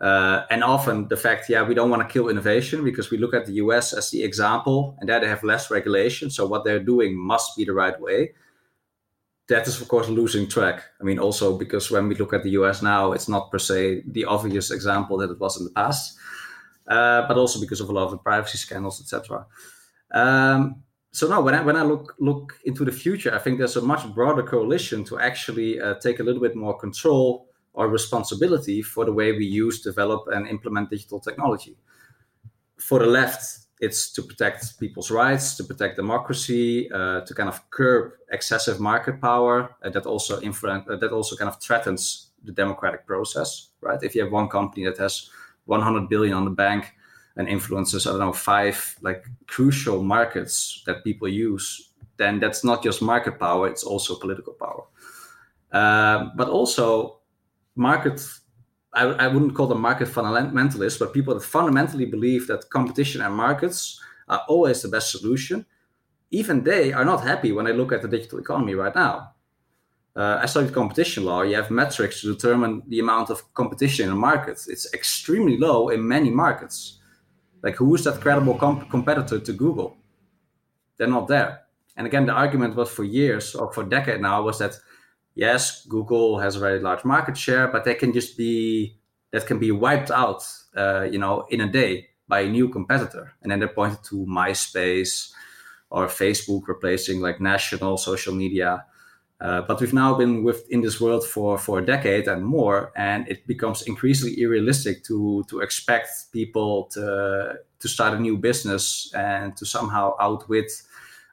[0.00, 3.34] Uh, and often the fact, yeah, we don't want to kill innovation because we look
[3.34, 6.30] at the US as the example, and there they have less regulation.
[6.30, 8.32] So what they're doing must be the right way
[9.48, 10.82] that is of course losing track.
[11.00, 14.02] I mean, also because when we look at the US now, it's not per se
[14.06, 16.18] the obvious example that it was in the past,
[16.88, 19.46] uh, but also because of a lot of the privacy scandals, etc.
[20.12, 20.82] Um,
[21.12, 23.82] so now, when I when I look look into the future, I think there's a
[23.82, 29.04] much broader coalition to actually uh, take a little bit more control or responsibility for
[29.04, 31.76] the way we use, develop, and implement digital technology.
[32.78, 37.68] for the left, it's to protect people's rights, to protect democracy, uh, to kind of
[37.70, 42.52] curb excessive market power uh, that also influence uh, that also kind of threatens the
[42.52, 44.02] democratic process, right?
[44.02, 45.28] If you have one company that has
[45.66, 46.94] 100 billion on the bank
[47.36, 52.82] and influences, I don't know, five like crucial markets that people use, then that's not
[52.82, 54.84] just market power; it's also political power.
[55.72, 57.20] Um, but also,
[57.74, 58.22] market
[58.96, 63.34] I, I wouldn't call them market fundamentalists, but people that fundamentally believe that competition and
[63.34, 65.66] markets are always the best solution.
[66.30, 69.32] Even they are not happy when they look at the digital economy right now.
[70.16, 71.42] Uh, I studied competition law.
[71.42, 74.64] You have metrics to determine the amount of competition in a market.
[74.66, 76.98] It's extremely low in many markets.
[77.62, 79.98] Like, who is that credible comp- competitor to Google?
[80.96, 81.66] They're not there.
[81.98, 84.78] And again, the argument was for years or for decade now was that
[85.36, 88.98] yes, Google has a very large market share, but they can just be
[89.32, 90.42] that can be wiped out,
[90.76, 93.34] uh, you know, in a day by a new competitor.
[93.42, 95.30] And then they pointed to MySpace
[95.90, 98.84] or Facebook replacing like national social media.
[99.38, 102.90] Uh, but we've now been with in this world for for a decade and more,
[102.96, 109.12] and it becomes increasingly unrealistic to to expect people to to start a new business
[109.14, 110.72] and to somehow outwit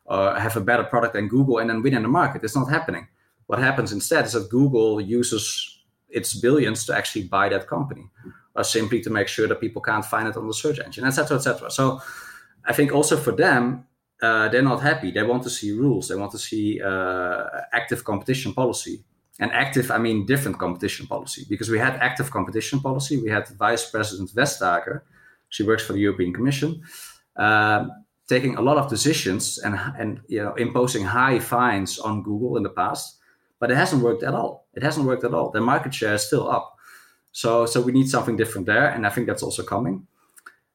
[0.06, 2.44] or have a better product than Google and then win in the market.
[2.44, 3.08] It's not happening.
[3.48, 8.10] What happens instead is that Google uses its billions to actually buy that company,
[8.56, 11.38] or simply to make sure that people can't find it on the search engine, etc.,
[11.38, 11.72] etc.
[11.72, 12.02] So,
[12.66, 13.86] I think also for them,
[14.22, 15.12] uh, they're not happy.
[15.12, 16.08] They want to see rules.
[16.08, 19.04] They want to see uh, active competition policy.
[19.40, 23.18] And active, I mean different competition policy, because we had active competition policy.
[23.18, 25.02] We had Vice President Vestager,
[25.50, 26.84] she works for the European Commission,
[27.36, 27.86] uh,
[28.28, 32.64] taking a lot of decisions and and you know imposing high fines on Google in
[32.64, 33.20] the past
[33.64, 34.68] but it hasn't worked at all.
[34.74, 35.50] It hasn't worked at all.
[35.50, 36.76] The market share is still up.
[37.32, 40.06] So so we need something different there, and I think that's also coming.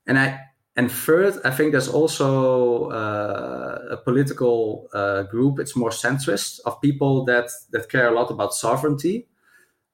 [0.07, 0.41] And I
[0.75, 5.59] and third, I think there's also uh, a political uh, group.
[5.59, 9.29] It's more centrist of people that that care a lot about sovereignty,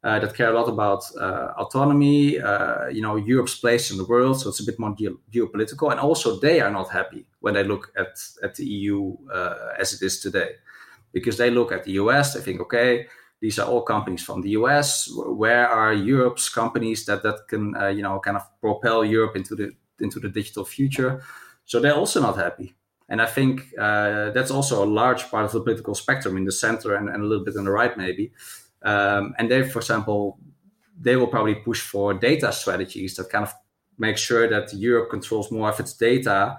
[0.05, 2.39] uh, that care a lot about uh, autonomy.
[2.39, 4.41] Uh, you know, Europe's place in the world.
[4.41, 7.65] So it's a bit more ge- geopolitical, and also they are not happy when they
[7.65, 10.51] look at at the EU uh, as it is today
[11.15, 13.07] because they look at the US, they think, okay,
[13.41, 15.09] these are all companies from the US.
[15.15, 19.55] Where are Europe's companies that that can uh, you know kind of propel Europe into
[19.55, 21.23] the into the digital future?
[21.65, 22.75] So they're also not happy.
[23.09, 26.53] And I think uh, that's also a large part of the political spectrum in the
[26.53, 28.33] center and, and a little bit on the right, maybe.
[28.83, 30.39] Um, and they, for example,
[30.99, 33.53] they will probably push for data strategies that kind of
[33.99, 36.57] make sure that Europe controls more of its data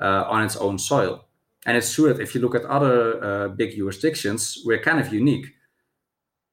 [0.00, 1.27] uh, on its own soil.
[1.68, 5.12] And it's true that if you look at other uh, big jurisdictions, we're kind of
[5.12, 5.48] unique.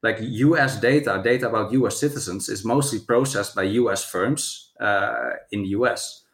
[0.04, 5.64] Like US data, data about US citizens, is mostly processed by US firms uh, in
[5.64, 6.26] the US.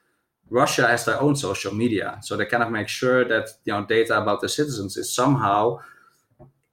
[0.50, 3.86] Russia has their own social media, so they kind of make sure that you know
[3.86, 5.78] data about the citizens is somehow,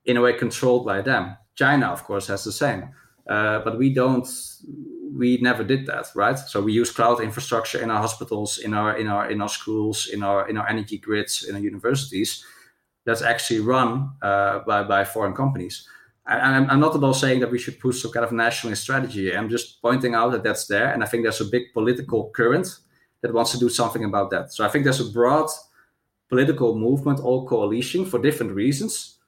[0.03, 1.37] in a way, controlled by them.
[1.53, 2.89] China, of course, has the same,
[3.29, 4.27] uh, but we don't
[5.17, 6.37] we never did that, right?
[6.37, 10.07] So we use cloud infrastructure in our hospitals, in our in our in our schools,
[10.07, 12.45] in our in our energy grids, in our universities.
[13.05, 15.87] That's actually run uh, by by foreign companies.
[16.25, 18.83] And I'm, I'm not at all saying that we should push some kind of nationalist
[18.83, 19.35] strategy.
[19.35, 22.67] I'm just pointing out that that's there, and I think there's a big political current
[23.21, 24.53] that wants to do something about that.
[24.53, 25.49] So I think there's a broad
[26.29, 29.18] political movement, all coalition for different reasons,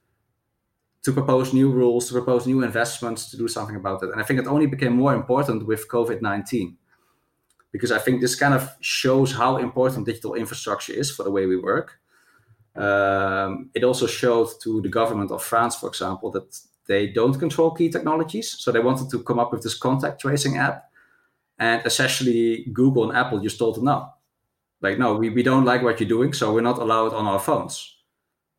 [1.02, 4.10] to propose new rules, to propose new investments, to do something about it.
[4.10, 6.76] And I think it only became more important with COVID 19
[7.72, 11.46] because I think this kind of shows how important digital infrastructure is for the way
[11.46, 11.98] we work.
[12.76, 17.70] Um, it also showed to the government of France, for example, that they don't control
[17.70, 18.50] key technologies.
[18.58, 20.84] So they wanted to come up with this contact tracing app.
[21.58, 24.10] And essentially, Google and Apple just told them no.
[24.80, 27.38] Like, no, we, we don't like what you're doing, so we're not allowed on our
[27.38, 28.01] phones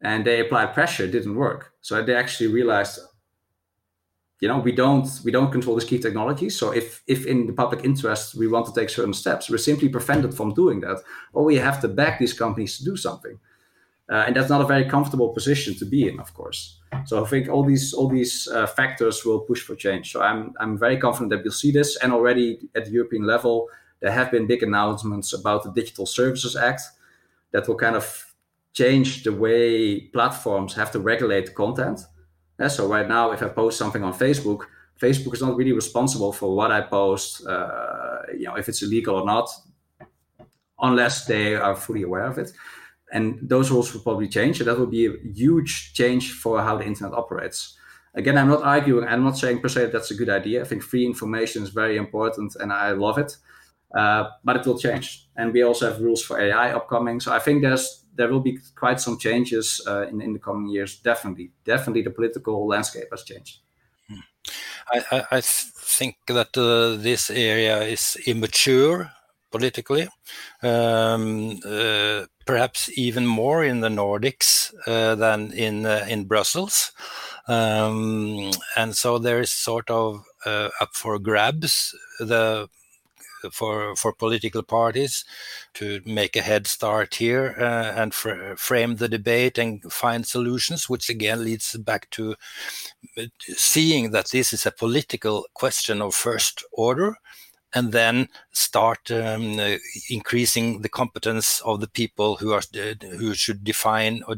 [0.04, 1.74] and they applied pressure, it didn't work.
[1.82, 3.00] So they actually realized,
[4.42, 6.60] you know, we don't we don't control these key technologies.
[6.60, 9.90] So if if in the public interest we want to take certain steps, we're simply
[9.90, 11.02] prevented from doing that,
[11.32, 13.40] or we have to back these companies to do something.
[14.12, 16.78] Uh, and that's not a very comfortable position to be in, of course.
[17.06, 20.12] So I think all these all these uh, factors will push for change.
[20.12, 23.70] So I'm I'm very confident that we'll see this, and already at the European level,
[24.02, 26.82] there have been big announcements about the Digital Services Act
[27.52, 28.33] that will kind of
[28.74, 32.02] change the way platforms have to regulate content.
[32.60, 34.66] Yeah, so right now, if I post something on Facebook,
[35.00, 39.16] Facebook is not really responsible for what I post, uh, you know, if it's illegal
[39.16, 39.50] or not,
[40.80, 42.52] unless they are fully aware of it.
[43.12, 46.78] And those rules will probably change, and that will be a huge change for how
[46.78, 47.78] the internet operates.
[48.16, 49.08] Again, I'm not arguing.
[49.08, 50.62] I'm not saying per se that that's a good idea.
[50.62, 53.38] I think free information is very important, and I love it.
[53.96, 57.20] Uh, but it will change, and we also have rules for AI upcoming.
[57.20, 60.68] So I think there's there will be quite some changes uh, in in the coming
[60.70, 61.00] years.
[61.00, 63.60] Definitely, definitely, the political landscape has changed.
[64.92, 69.12] I, I, I think that uh, this area is immature
[69.52, 70.10] politically,
[70.62, 76.92] um, uh, perhaps even more in the Nordics uh, than in uh, in Brussels,
[77.48, 82.68] um, and so there is sort of uh, up for grabs the
[83.52, 85.26] for for political parties
[85.74, 90.90] to make a head start here uh, and fr- frame the debate and find solutions,
[90.90, 92.36] which again leads back to
[93.18, 97.18] uh, seeing that this is a political question of first order
[97.74, 99.78] and then start um, uh,
[100.10, 102.62] increasing the competence of the people who are
[103.18, 104.36] who should define or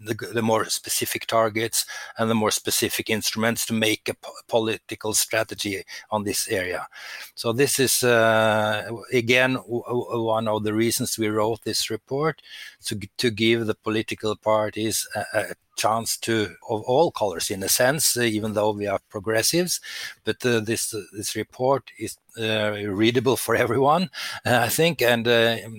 [0.00, 1.84] the, the, more specific targets
[2.16, 6.86] and the more specific instruments to make a political strategy on this area.
[7.34, 12.42] So this is uh, again one of the reasons we wrote this report
[12.84, 15.44] to to give the political parties a, a
[15.78, 19.80] chance to of all colors in a sense, uh, even though we are progressives.
[20.24, 24.10] But uh, this uh, this report is uh, readable for everyone,
[24.44, 25.26] uh, I think, and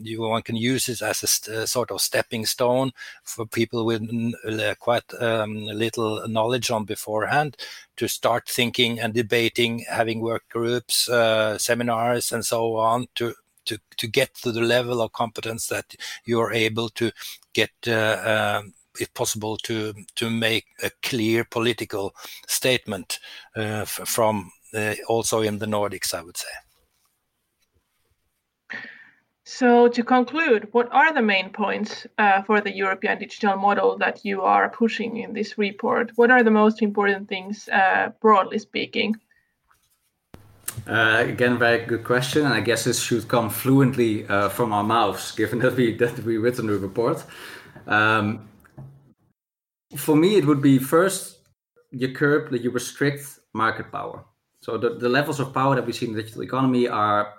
[0.06, 2.92] you, one can use it as a st- sort of stepping stone
[3.24, 4.02] for people with
[4.80, 7.56] quite um, little knowledge on beforehand
[7.98, 11.10] to start thinking and debating, having work groups,
[11.58, 13.34] seminars, and so on to
[13.66, 15.96] to, to get to the level of competence that
[16.26, 17.12] you are able to
[17.54, 22.14] get uh, um, if possible, to to make a clear political
[22.48, 23.20] statement
[23.56, 26.48] uh, from uh, also in the Nordics, I would say.
[29.52, 34.24] So, to conclude, what are the main points uh, for the European digital model that
[34.24, 36.12] you are pushing in this report?
[36.16, 39.16] What are the most important things, uh, broadly speaking?
[40.88, 44.84] Uh, again, very good question, and I guess this should come fluently uh, from our
[44.84, 47.24] mouths, given that we that we written the report.
[47.88, 48.49] Um,
[49.96, 51.40] for me, it would be first
[51.92, 54.26] you curb that you restrict market power.
[54.62, 57.34] So the, the levels of power that we see in the digital economy are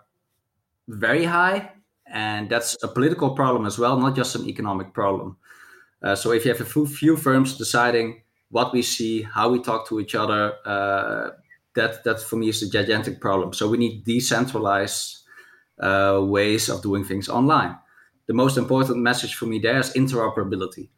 [0.88, 1.72] very high,
[2.06, 5.36] and that's a political problem as well, not just an economic problem.
[6.02, 9.60] Uh, so if you have a few, few, firms deciding what we see, how we
[9.60, 11.30] talk to each other, uh,
[11.74, 13.52] that that for me is a gigantic problem.
[13.52, 15.18] So we need decentralized
[15.78, 17.76] uh, ways of doing things online.
[18.26, 20.88] The most important message for me there is interoperability.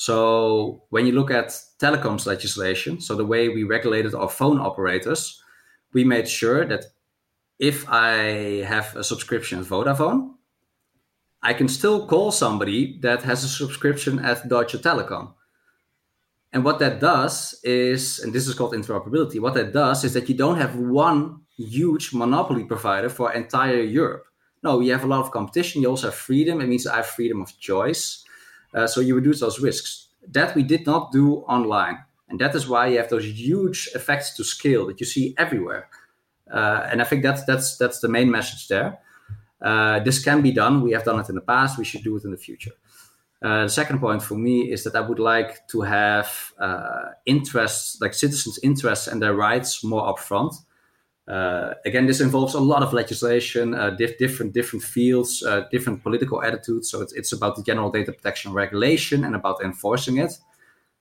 [0.00, 1.48] So when you look at
[1.78, 5.42] telecoms legislation, so the way we regulated our phone operators,
[5.92, 6.86] we made sure that
[7.58, 10.36] if I have a subscription at Vodafone,
[11.42, 15.34] I can still call somebody that has a subscription at Deutsche Telekom.
[16.54, 20.30] And what that does is, and this is called interoperability, what that does is that
[20.30, 24.24] you don't have one huge monopoly provider for entire Europe.
[24.62, 25.82] No, you have a lot of competition.
[25.82, 26.62] You also have freedom.
[26.62, 28.24] It means I have freedom of choice.
[28.74, 30.08] Uh, so you reduce those risks.
[30.28, 31.98] That we did not do online.
[32.28, 35.88] And that is why you have those huge effects to scale that you see everywhere.
[36.52, 38.98] Uh, and I think that's that's that's the main message there.
[39.60, 40.80] Uh, this can be done.
[40.80, 41.78] We have done it in the past.
[41.78, 42.72] We should do it in the future.
[43.42, 48.00] Uh, the second point for me is that I would like to have uh, interests,
[48.00, 50.54] like citizens' interests and their rights, more upfront.
[51.28, 56.02] Uh, again, this involves a lot of legislation, uh, diff- different different fields, uh, different
[56.02, 56.90] political attitudes.
[56.90, 60.32] So it's, it's about the general data protection regulation and about enforcing it.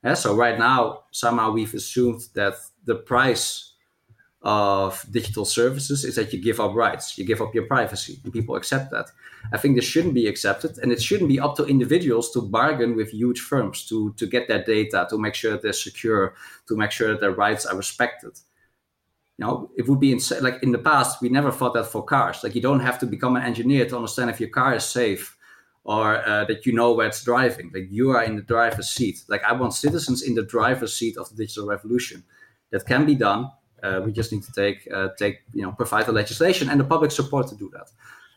[0.04, 2.54] Yeah, so right now, somehow we've assumed that
[2.86, 3.74] the price
[4.42, 8.32] of digital services is that you give up rights, you give up your privacy, and
[8.32, 9.08] people accept that.
[9.52, 12.96] I think this shouldn't be accepted, and it shouldn't be up to individuals to bargain
[12.96, 16.36] with huge firms to to get their data, to make sure that they're secure,
[16.68, 18.40] to make sure that their rights are respected
[19.40, 20.44] you know, it would be insane.
[20.44, 22.44] Like in the past, we never thought that for cars.
[22.44, 25.38] Like you don't have to become an engineer to understand if your car is safe
[25.86, 27.72] or uh, that you know where it's driving.
[27.74, 29.24] Like you are in the driver's seat.
[29.30, 32.26] Like I want citizens in the driver's seat of the digital revolution.
[32.72, 33.50] That can be done.
[33.82, 36.84] Uh, we just need to take uh, take you know provide the legislation and the
[36.84, 37.88] public support to do that.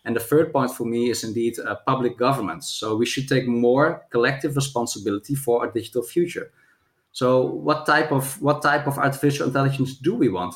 [0.05, 2.69] And the third point for me is indeed uh, public governments.
[2.69, 6.53] So we should take more collective responsibility for our digital future.
[7.11, 10.55] So what type of what type of artificial intelligence do we want?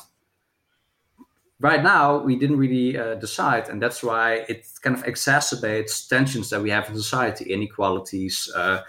[1.59, 6.49] Right now we didn't really uh, decide and that's why it kind of exacerbates tensions
[6.49, 7.51] that we have in society.
[7.53, 8.81] Inequalities uh,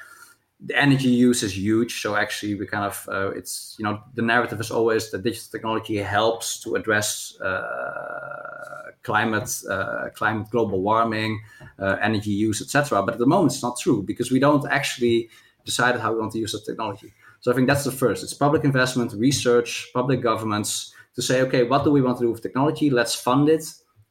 [0.61, 2.03] the energy use is huge.
[2.03, 5.51] So actually we kind of uh, it's you know the narrative is always that digital
[5.51, 11.41] technology helps to address uh, climate uh, climate global warming
[11.79, 15.29] uh, energy use etc but at the moment it's not true because we don't actually
[15.65, 17.13] decide how we want to use the technology.
[17.41, 18.25] So i think that's the first.
[18.25, 22.31] It's public investment research public governments to say, okay, what do we want to do
[22.31, 22.91] with technology?
[22.91, 23.65] Let's fund it.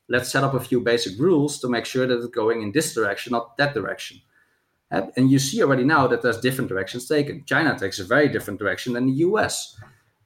[0.09, 2.93] let's set up a few basic rules to make sure that it's going in this
[2.93, 4.21] direction, not that direction.
[4.89, 7.43] And you see already now that there's different directions taken.
[7.45, 9.77] China takes a very different direction than the US.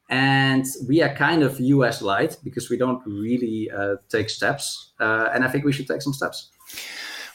[0.09, 4.93] And we are kind of US light because we don't really uh, take steps.
[4.99, 6.51] Uh, and I think we should take some steps.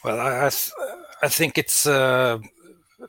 [0.04, 0.50] Well, I,
[1.22, 2.38] I think it's uh,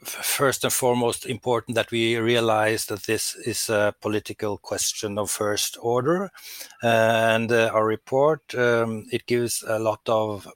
[0.01, 5.77] first and foremost important that we realize that this is a political question of first
[5.81, 6.29] order.
[6.83, 10.47] And uh, our report, um, it gives a lot of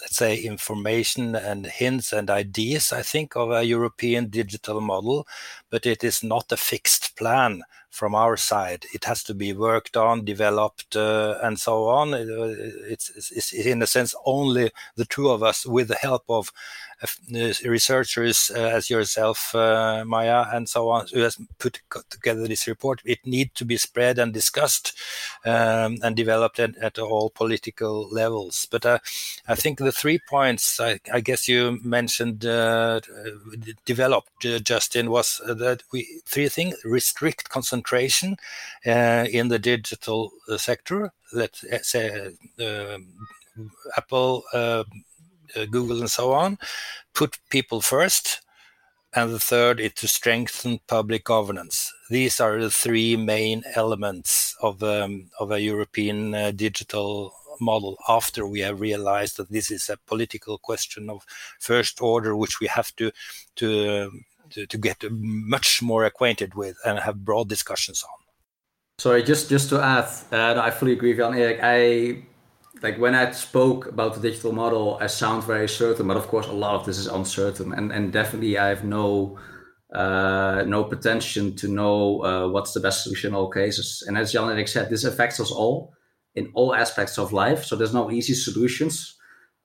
[0.00, 5.26] let's say information and hints and ideas i think of a european digital model
[5.70, 9.96] but it is not a fixed plan from our side it has to be worked
[9.96, 15.30] on developed uh, and so on it's, it's, it's, in a sense only the two
[15.30, 16.52] of us with the help of
[16.95, 16.95] uh,
[17.64, 21.80] researchers uh, as yourself, uh, Maya, and so on, who has put
[22.10, 23.02] together this report.
[23.04, 24.98] It needs to be spread and discussed
[25.44, 28.66] um, and developed at, at, all political levels.
[28.70, 32.40] But I think the three points I, I guess you mentioned
[33.84, 34.30] developed,
[34.62, 38.36] Justin, was that we three things: restrict concentration
[38.84, 41.12] in the digital sector.
[41.32, 42.32] Let's say.
[43.96, 44.84] Apple, uh, uh,
[45.64, 46.58] Google, and so on,
[47.14, 48.42] put people first.
[49.14, 51.90] And the third is to strengthen public governance.
[52.10, 58.46] These are the three main elements of, um, of a European uh, digital model after
[58.46, 61.24] we have realized that this is a political question of
[61.58, 63.10] first order, which we have to,
[63.54, 64.10] to,
[64.50, 68.26] to, to get much more acquainted with and have broad discussions on.
[68.98, 71.60] Sorry, just just to add, uh, I fully agree with Jan Erik.
[71.62, 72.22] I
[72.82, 76.46] like when I spoke about the digital model, I sound very certain, but of course,
[76.46, 79.38] a lot of this is uncertain, and and definitely I have no
[79.94, 84.04] uh, no pretension to know uh, what's the best solution in all cases.
[84.06, 85.94] And as Jan Erik said, this affects us all
[86.34, 87.64] in all aspects of life.
[87.64, 89.16] So there's no easy solutions.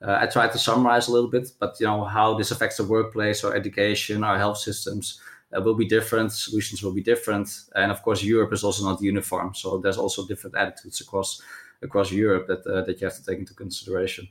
[0.01, 2.85] Uh, I tried to summarize a little bit, but you know how this affects the
[2.85, 5.19] workplace, or education, our health systems.
[5.53, 9.01] Uh, will be different solutions will be different and of course europe is also not
[9.01, 11.41] uniform so there's also different attitudes across
[11.81, 14.27] across Europe that uh, that you have to take into consideration.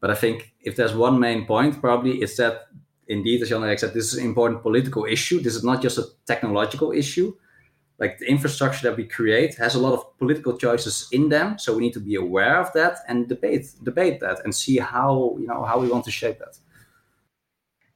[0.00, 2.66] But I think if there's one main point, probably it's that
[3.06, 5.40] indeed, as Jan said, this is an important political issue.
[5.40, 7.34] This is not just a technological issue.
[7.98, 11.74] Like the infrastructure that we create has a lot of political choices in them, so
[11.74, 15.46] we need to be aware of that and debate debate that and see how you
[15.46, 16.58] know how we want to shape that.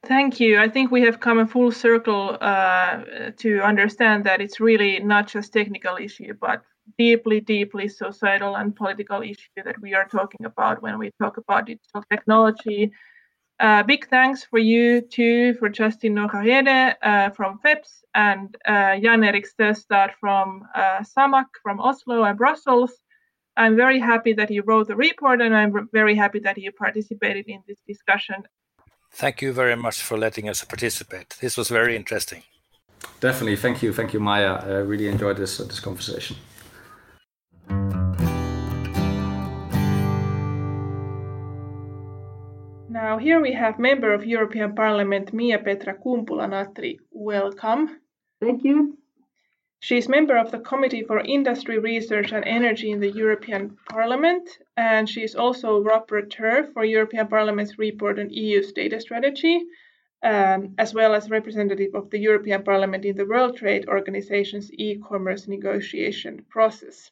[0.05, 0.61] Thank you.
[0.61, 3.03] I think we have come a full circle uh,
[3.39, 6.63] to understand that it's really not just technical issue, but
[6.99, 11.67] deeply, deeply societal and political issue that we are talking about when we talk about
[11.67, 12.93] digital technology.
[13.59, 19.25] Uh, big thanks for you too, for Justin Nogarede uh, from FEPS and uh, Jan
[19.25, 22.93] Erik Støstad from uh, SAMAK from Oslo and Brussels.
[23.57, 27.47] I'm very happy that you wrote the report and I'm very happy that you participated
[27.49, 28.43] in this discussion.
[29.11, 31.37] Thank you very much for letting us participate.
[31.41, 32.43] This was very interesting.
[33.21, 33.57] Definitely.
[33.57, 33.95] Thank you.
[33.95, 34.59] Thank you, Maya.
[34.63, 36.37] I really enjoyed this, this conversation.
[43.03, 46.99] Now here we have Member of European Parliament Miapetra Kumpula-Natri.
[47.11, 48.01] Welcome.
[48.41, 48.97] Thank you.
[49.81, 55.07] She's member of the Committee for Industry, Research and Energy in the European Parliament, and
[55.07, 59.61] she is also rapporteur for European Parliament's report on EU's data strategy,
[60.23, 65.47] um, as well as representative of the European Parliament in the World Trade Organization's e-commerce
[65.47, 67.11] negotiation process.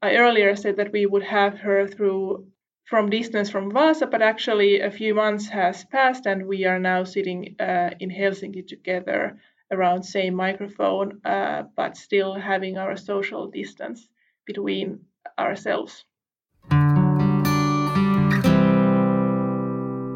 [0.00, 2.46] I earlier said that we would have her through
[2.88, 7.04] from distance from Vasa, but actually a few months has passed and we are now
[7.04, 9.38] sitting uh, in Helsinki together
[9.70, 14.08] around same microphone, uh, but still having our social distance
[14.46, 15.00] between
[15.38, 16.06] ourselves.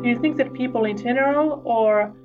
[0.03, 2.17] Do you think that people in general or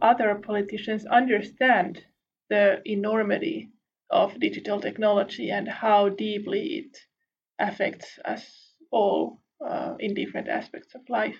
[0.00, 2.04] other politicians understand
[2.48, 3.70] the enormity
[4.08, 6.96] of digital technology and how deeply it
[7.58, 11.36] affects us all uh, in different aspects of life.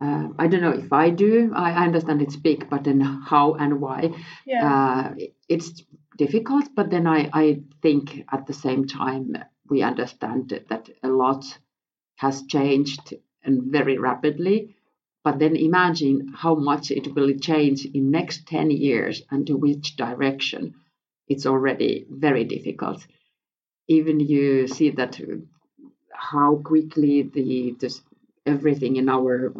[0.00, 1.52] Uh, I don't know if I do.
[1.54, 4.10] I, understand it's big, but then how and why?
[4.44, 4.66] Yeah.
[4.66, 5.14] Uh,
[5.48, 5.82] it's
[6.18, 9.36] difficult, but then I, I think at the same time
[9.68, 11.58] we understand that a lot
[12.16, 14.76] has changed and very rapidly.
[15.24, 19.96] But then imagine how much it will change in next 10 years and to which
[19.96, 20.74] direction.
[21.26, 23.04] It's already very difficult.
[23.88, 25.20] Even you see that
[26.30, 28.02] how quickly the this,
[28.44, 29.54] everything in our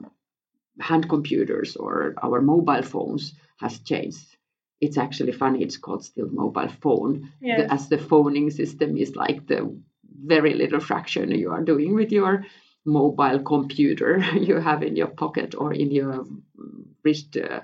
[0.81, 4.37] hand computers or our mobile phones has changed.
[4.81, 5.63] It's actually funny.
[5.63, 7.61] It's called still mobile phone, yes.
[7.61, 9.75] the, as the phoning system is like the
[10.25, 12.45] very little fraction you are doing with your
[12.85, 16.25] mobile computer you have in your pocket or in your
[17.05, 17.61] wrist uh,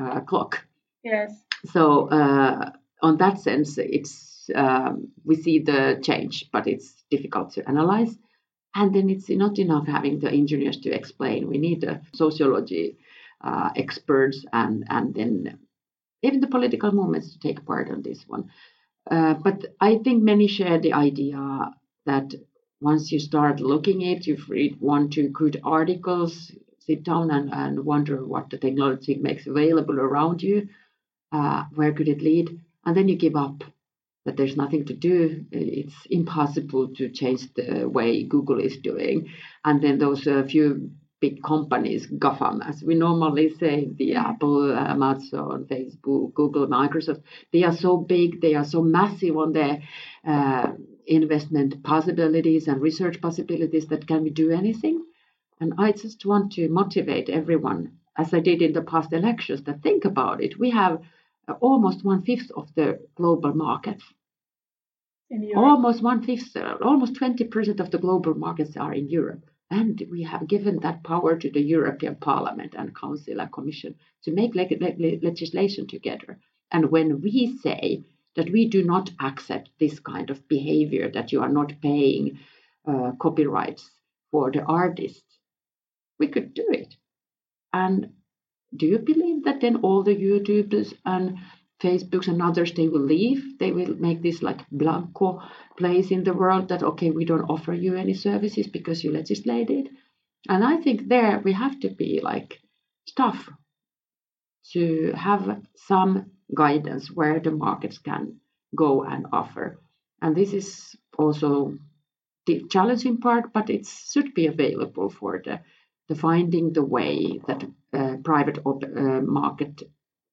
[0.00, 0.66] uh, clock.
[1.02, 1.32] Yes.
[1.72, 2.70] So uh,
[3.02, 8.16] on that sense, it's um, we see the change, but it's difficult to analyze.
[8.76, 11.48] And then it's not enough having the engineers to explain.
[11.48, 12.98] We need the sociology
[13.40, 15.58] uh, experts and and then
[16.22, 18.50] even the political movements to take part on this one.
[19.10, 21.70] Uh, but I think many share the idea
[22.04, 22.34] that
[22.80, 27.52] once you start looking at it, you read one, two good articles, sit down and,
[27.52, 30.68] and wonder what the technology makes available around you,
[31.32, 33.64] uh, where could it lead, and then you give up.
[34.26, 35.46] That there's nothing to do.
[35.52, 39.28] It's impossible to change the way Google is doing.
[39.64, 45.66] And then those uh, few big companies, GAFAM, as we normally say, the Apple, Amazon,
[45.70, 47.22] Facebook, Google, Microsoft,
[47.52, 49.82] they are so big, they are so massive on their
[50.26, 50.72] uh,
[51.06, 55.04] investment possibilities and research possibilities that can we do anything?
[55.60, 59.72] And I just want to motivate everyone, as I did in the past elections, to
[59.72, 60.58] think about it.
[60.58, 61.00] We have
[61.54, 64.04] almost one fifth of the global markets.
[65.56, 69.50] Almost one fifth, almost 20% of the global markets are in Europe.
[69.70, 74.32] And we have given that power to the European Parliament and Council and Commission to
[74.32, 76.38] make le- le- legislation together.
[76.70, 78.04] And when we say
[78.36, 82.38] that we do not accept this kind of behavior, that you are not paying
[82.86, 83.90] uh, copyrights
[84.30, 85.38] for the artists,
[86.18, 86.94] we could do it.
[87.72, 88.12] And
[88.76, 91.38] do you believe that then all the YouTubers and
[91.80, 93.58] Facebooks and others they will leave?
[93.58, 95.42] They will make this like blanco
[95.76, 99.90] place in the world that okay, we don't offer you any services because you legislated.
[100.48, 102.60] And I think there we have to be like
[103.16, 103.48] tough
[104.72, 108.40] to have some guidance where the markets can
[108.74, 109.80] go and offer.
[110.22, 111.78] And this is also
[112.46, 115.60] the challenging part, but it should be available for the,
[116.08, 119.82] the finding the way that uh, private uh, market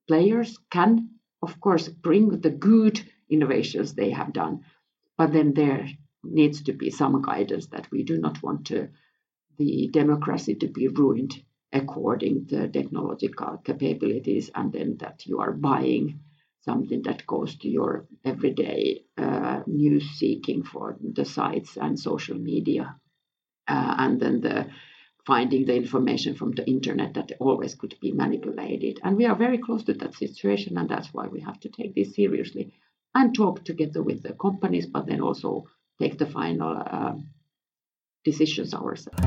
[0.08, 1.10] players can,
[1.42, 4.64] of course, bring the good innovations they have done,
[5.18, 5.88] but then there
[6.24, 8.90] needs to be some guidance that we do not want to
[9.58, 16.20] the democracy to be ruined according to technological capabilities and then that you are buying
[16.62, 22.96] something that goes to your everyday uh, news seeking for the sites and social media
[23.68, 24.68] uh, and then the
[25.26, 29.58] finding the information from the internet that always could be manipulated and we are very
[29.58, 32.74] close to that situation and that's why we have to take this seriously
[33.16, 35.66] and talk together with the companies but then also
[36.00, 37.14] take the final uh,
[38.26, 39.20] decisions ourselves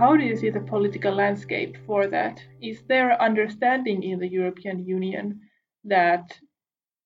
[0.00, 2.42] how do you see the political landscape for that?
[2.62, 5.42] Is there understanding in the European Union
[5.84, 6.38] that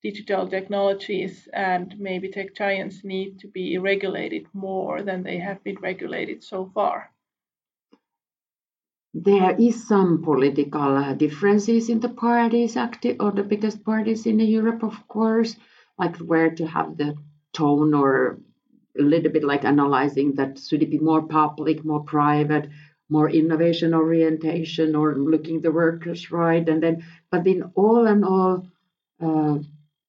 [0.05, 5.79] digital technologies and maybe tech giants need to be regulated more than they have been
[5.81, 7.11] regulated so far?
[9.15, 14.41] There is some political uh, differences in the parties active or the biggest parties in
[14.41, 15.57] Europe, of course,
[15.99, 17.17] like where to have the
[17.53, 18.39] tone or
[18.99, 22.69] a little bit like analyzing that should it be more public, more private,
[23.09, 28.67] more innovation orientation, or looking the workers right, and then but in all and all,
[29.21, 29.59] uh,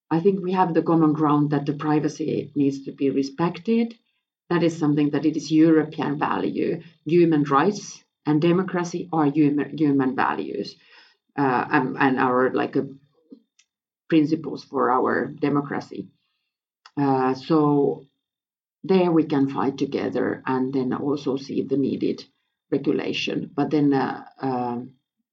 [0.09, 3.95] I think we have the common ground that the privacy needs to be respected.
[4.49, 6.81] That is something that it is European value.
[7.05, 10.75] Human rights and democracy are human human values,
[11.37, 12.83] uh, and, and, our like uh,
[14.09, 16.09] principles for our democracy.
[16.97, 18.05] Uh, so
[18.83, 22.23] there we can fight together and then also see the needed
[22.71, 23.51] regulation.
[23.55, 24.79] But then, uh, uh,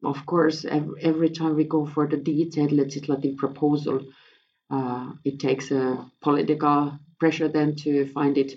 [0.04, 4.00] of course, every, every, time we go for the detailed legislative proposal,
[5.24, 8.54] it takes a political pressure then to find it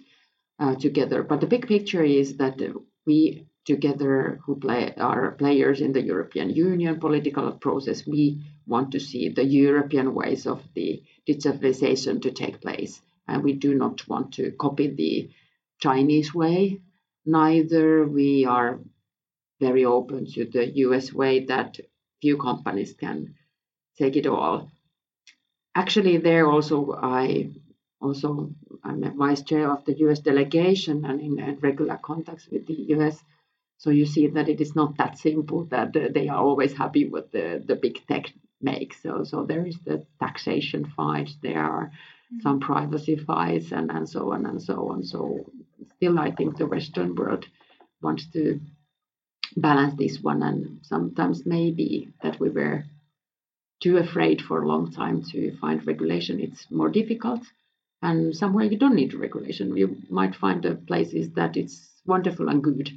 [0.60, 1.24] uh, together.
[1.24, 2.60] But the big picture is that
[3.06, 9.00] we together, who play are players in the European Union political process, we want to
[9.00, 14.34] see the European ways of the digitalization to take place and we do not want
[14.34, 15.30] to copy the
[15.80, 16.80] Chinese way.
[17.26, 18.80] Neither we are
[19.60, 21.80] very open to the US way that
[22.22, 23.36] few companies can
[23.98, 24.72] take it all.
[25.76, 27.52] Actually, there also I
[28.02, 28.52] also
[28.84, 33.22] I'm a vice chair of the US delegation and in regular contacts with the US.
[33.78, 37.06] So you see that it is not that simple that uh, they are always happy
[37.06, 39.02] with the, the big tech makes.
[39.04, 42.40] So so there is the taxation fights, there are mm-hmm.
[42.40, 45.04] some privacy fights and, and so on and so on.
[45.04, 45.52] So
[45.98, 47.46] still I think the Western world
[48.02, 48.62] wants to
[49.58, 52.86] balance this one and sometimes maybe that we were
[53.82, 56.40] too afraid for a long time to find regulation.
[56.40, 57.42] It's more difficult.
[58.02, 59.76] and somewhere you don't need regulation.
[59.76, 62.92] You might find the places that it's wonderful and good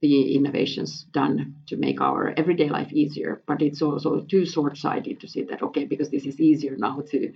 [0.00, 3.42] the innovations done to make our everyday life easier.
[3.46, 7.02] But it's also too short sighted to see that, okay, because this is easier now
[7.10, 7.32] to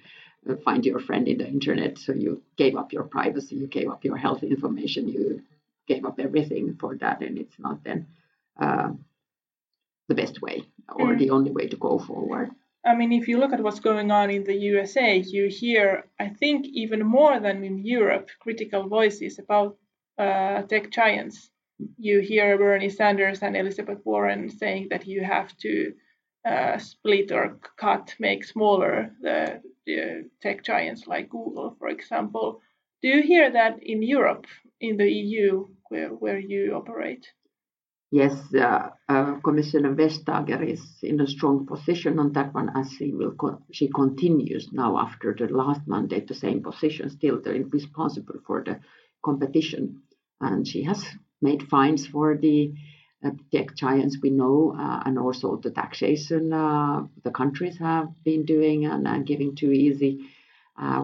[0.48, 1.98] uh, find your friend in the internet.
[1.98, 5.42] So you gave up your privacy, you gave up your health information, you
[5.86, 7.22] gave up everything for that.
[7.22, 8.06] And it's not then
[8.60, 8.90] uh,
[10.08, 11.18] the best way or mm.
[11.18, 12.50] the only way to go forward.
[12.84, 16.28] I mean, if you look at what's going on in the USA, you hear, I
[16.28, 19.76] think, even more than in Europe, critical voices about
[20.18, 21.50] uh, tech giants
[21.96, 25.94] you hear Bernie Sanders and Elizabeth Warren saying that you have to
[26.44, 32.60] uh, split or cut, make smaller the, the, tech giants like Google, for example.
[33.02, 34.46] Do you hear that in Europe,
[34.80, 37.26] in the EU, where, where you operate?
[38.10, 43.12] Yes, uh, uh, Commissioner Vestager is in a strong position on that one as she
[43.12, 47.38] will co- she continues now after the last mandate the same position, still
[47.70, 48.80] responsible for the
[49.22, 50.00] competition,
[50.40, 51.04] and she has
[51.42, 52.72] made fines for the
[53.22, 59.26] uh, tech giants we know, and also the taxation the countries have been doing and,
[59.26, 60.26] giving too easy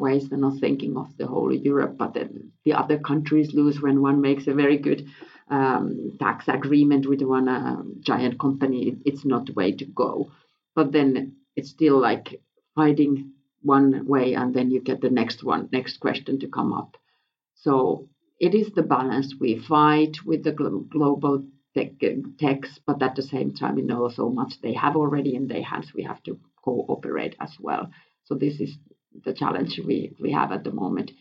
[0.01, 0.29] ways.
[0.29, 2.15] They're not thinking of the whole Europe, but
[2.65, 5.07] the other countries lose when one makes a very good
[5.51, 8.97] um, tax agreement with one uh, giant company.
[9.05, 10.31] It's not the way to go.
[10.75, 12.41] But then it's still like
[12.75, 13.33] fighting
[13.63, 16.97] one way, and then you get the next one, next question to come up.
[17.55, 18.09] So
[18.41, 21.93] it is the balance we fight with the global tech,
[22.39, 25.63] techs, but at the same time, we know so much they have already in their
[25.63, 25.93] hands.
[25.95, 27.91] We have to cooperate as well.
[28.25, 28.77] So this is
[29.25, 31.13] the challenge we, we have at the moment.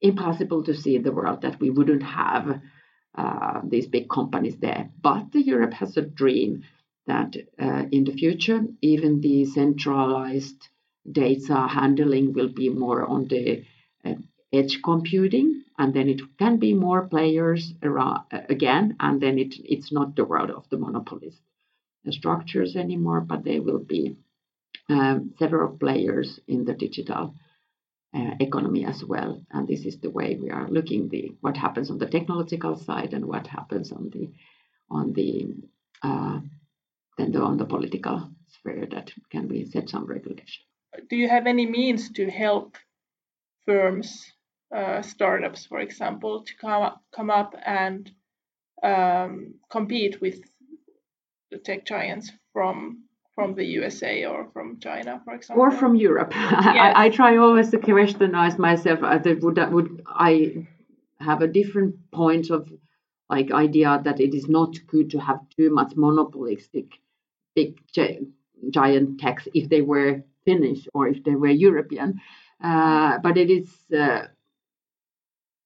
[0.00, 2.60] Impossible to see the world that we wouldn't have
[3.14, 4.90] uh, these big companies there.
[5.02, 6.64] But Europe has a dream
[7.06, 10.68] that uh, in the future, even the centralized
[11.10, 13.64] data handling will be more on the
[14.04, 14.14] uh,
[14.52, 19.90] edge computing and then it can be more players around, again, and then it, it's
[19.90, 21.40] not the world of the monopolist
[22.10, 24.16] structures anymore, but there will be
[24.90, 27.49] um, several players in the digital uh,
[28.12, 29.40] economy as well.
[29.50, 33.14] And this is the way we are looking the what happens on the technological side
[33.14, 34.30] and what happens on the
[34.90, 35.54] on the
[36.02, 36.40] uh,
[37.18, 40.64] then the, on the political sphere that can we set some regulation.
[41.08, 42.76] Do you have any means to help
[43.64, 44.32] firms
[44.74, 48.10] uh, startups, for example, to come up, come up and
[48.82, 50.40] um, compete with
[51.50, 53.04] the tech giants from
[53.34, 56.32] from the USA or from China, for example, or from Europe.
[56.34, 56.54] Yes.
[56.66, 59.00] I, I, try always to questionize myself.
[59.02, 60.66] Uh, would that would I
[61.20, 62.70] have a different point of
[63.28, 66.86] like idea that it is not good to have too much monopolistic
[67.54, 67.80] big
[68.70, 72.20] giant techs if they were Finnish or if they were European.
[72.62, 74.26] Uh, but it is uh,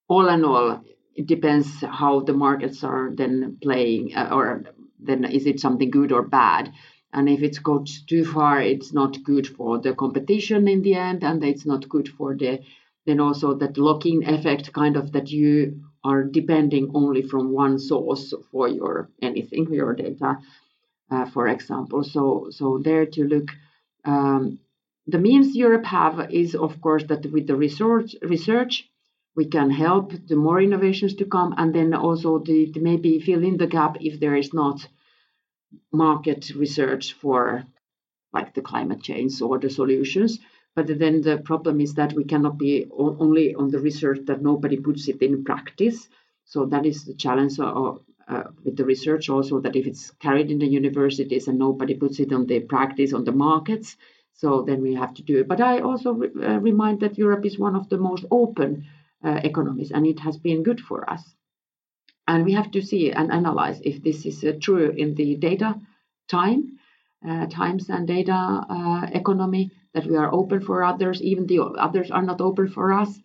[0.08, 0.80] all in all,
[1.14, 4.64] it depends how the markets are then playing, uh, or
[5.00, 6.72] then is it something good or bad?
[7.14, 11.22] And if it goes too far, it's not good for the competition in the end,
[11.22, 12.60] and it's not good for the
[13.06, 18.32] then also that lock-in effect, kind of that you are depending only from one source
[18.50, 20.38] for your anything, your data,
[21.10, 22.02] uh, for example.
[22.02, 23.48] So so there to look.
[24.04, 24.58] Um,
[25.06, 28.88] the means Europe have is of course that with the research research
[29.36, 33.42] we can help the more innovations to come and then also the, the maybe fill
[33.42, 34.86] in the gap if there is not
[35.92, 37.64] market research for
[38.32, 40.38] like the climate change or the solutions.
[40.74, 44.76] But then the problem is that we cannot be only on the research that nobody
[44.76, 46.08] puts it in practice.
[46.44, 50.50] So that is the challenge of, uh, with the research also that if it's carried
[50.50, 53.96] in the universities and nobody puts it on the practice on the markets
[54.34, 55.48] so then we have to do it.
[55.48, 58.84] But i also re- uh, remind that europe is one of the most open
[59.24, 61.34] uh, economies, and it has been good for us.
[62.26, 65.80] And we have to see and analyze if this is uh, true in the data
[66.28, 66.78] time,
[67.28, 72.10] uh, times and data uh, economy, that we are open for others, even the others
[72.10, 73.20] are not open for us.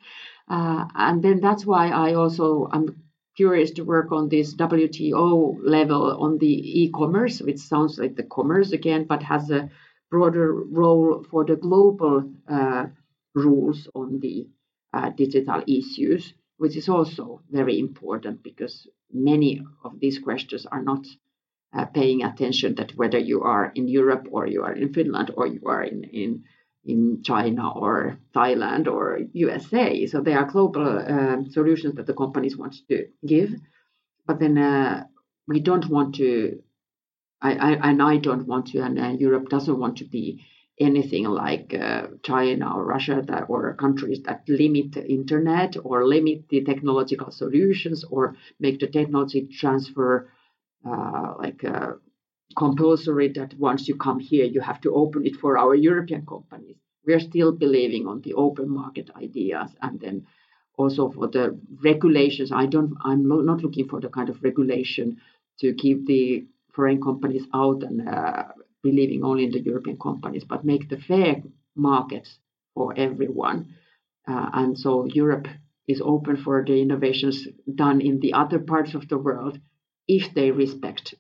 [0.50, 3.02] And then that's why I also I'm
[3.36, 8.72] curious to work on this WTO level on the e-commerce, which sounds like the commerce
[8.72, 9.70] again, but has a
[10.12, 12.88] broader role for the global uh,
[13.36, 14.48] rules on the
[14.94, 21.06] uh, digital issues, which is also very important because many of these questions are not
[21.74, 25.48] uh, paying attention that whether you are in Europe or you are in Finland or
[25.48, 26.44] you are in, in,
[26.84, 30.06] in China or Thailand or USA.
[30.06, 33.52] So they are global uh, solutions that the companies want to give.
[34.28, 35.06] But then uh,
[35.48, 36.62] we don't want to,
[37.42, 40.44] I, I, and I don't want to, and uh, Europe doesn't want to be
[40.80, 46.48] anything like uh, China or Russia that, or countries that limit the internet or limit
[46.50, 50.32] the technological solutions or make the technology transfer
[50.88, 51.94] uh, like uh,
[52.58, 56.78] compulsory that once you come here you have to open it for our European companies.
[57.06, 60.26] We are still believing on the open market ideas and then
[60.78, 62.52] also for the regulations.
[62.52, 62.96] I don't.
[63.04, 65.18] I'm not looking for the kind of regulation
[65.60, 68.44] to keep the foreign companies out and uh,
[68.84, 71.44] believing only in the European companies, but make the fair
[71.76, 72.40] markets
[72.74, 73.74] for everyone.
[74.28, 75.48] Uh, and so Europe
[75.88, 79.60] is open for the innovations done in the other parts of the world
[80.08, 81.16] if they respect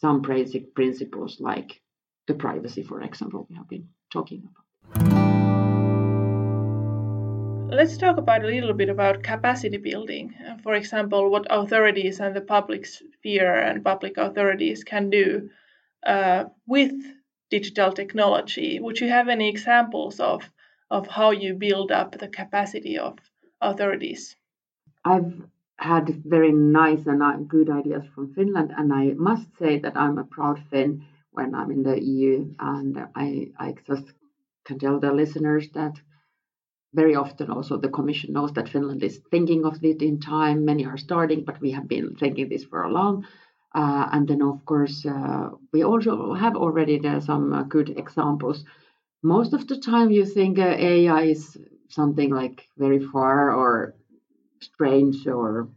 [0.00, 1.80] some basic principles like
[2.26, 4.64] the privacy, for example, we have been talking about.
[7.72, 10.34] Let's talk about a little bit about capacity building.
[10.62, 15.50] For example, what authorities and the public sphere and public authorities can do
[16.04, 16.92] uh, with
[17.50, 18.80] digital technology.
[18.80, 20.50] Would you have any examples of
[20.90, 23.18] of how you build up the capacity of
[23.60, 24.36] authorities?
[25.04, 25.32] I've
[25.78, 30.18] had very nice and uh, good ideas from Finland, and I must say that I'm
[30.18, 34.12] a proud Finn when I'm in the EU, and I I just
[34.64, 35.94] can tell the listeners that
[36.92, 40.64] very often also the commission knows that Finland is thinking of it in time.
[40.64, 43.26] Many are starting, but we have been thinking this for a long
[43.74, 48.64] uh, and then, of course, uh, we also have already there some uh, good examples.
[49.22, 51.56] Most of the time, you think uh, AI is
[51.88, 53.94] something like very far or
[54.60, 55.68] strange or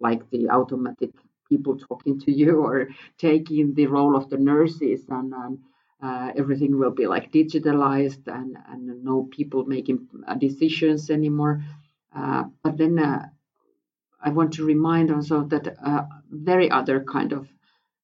[0.00, 1.10] like the automatic
[1.48, 5.58] people talking to you or taking the role of the nurses and, and
[6.02, 11.62] uh, everything will be like digitalized and, and no people making uh, decisions anymore.
[12.12, 12.98] but then
[14.22, 17.48] I want to remind also that uh, very other kind of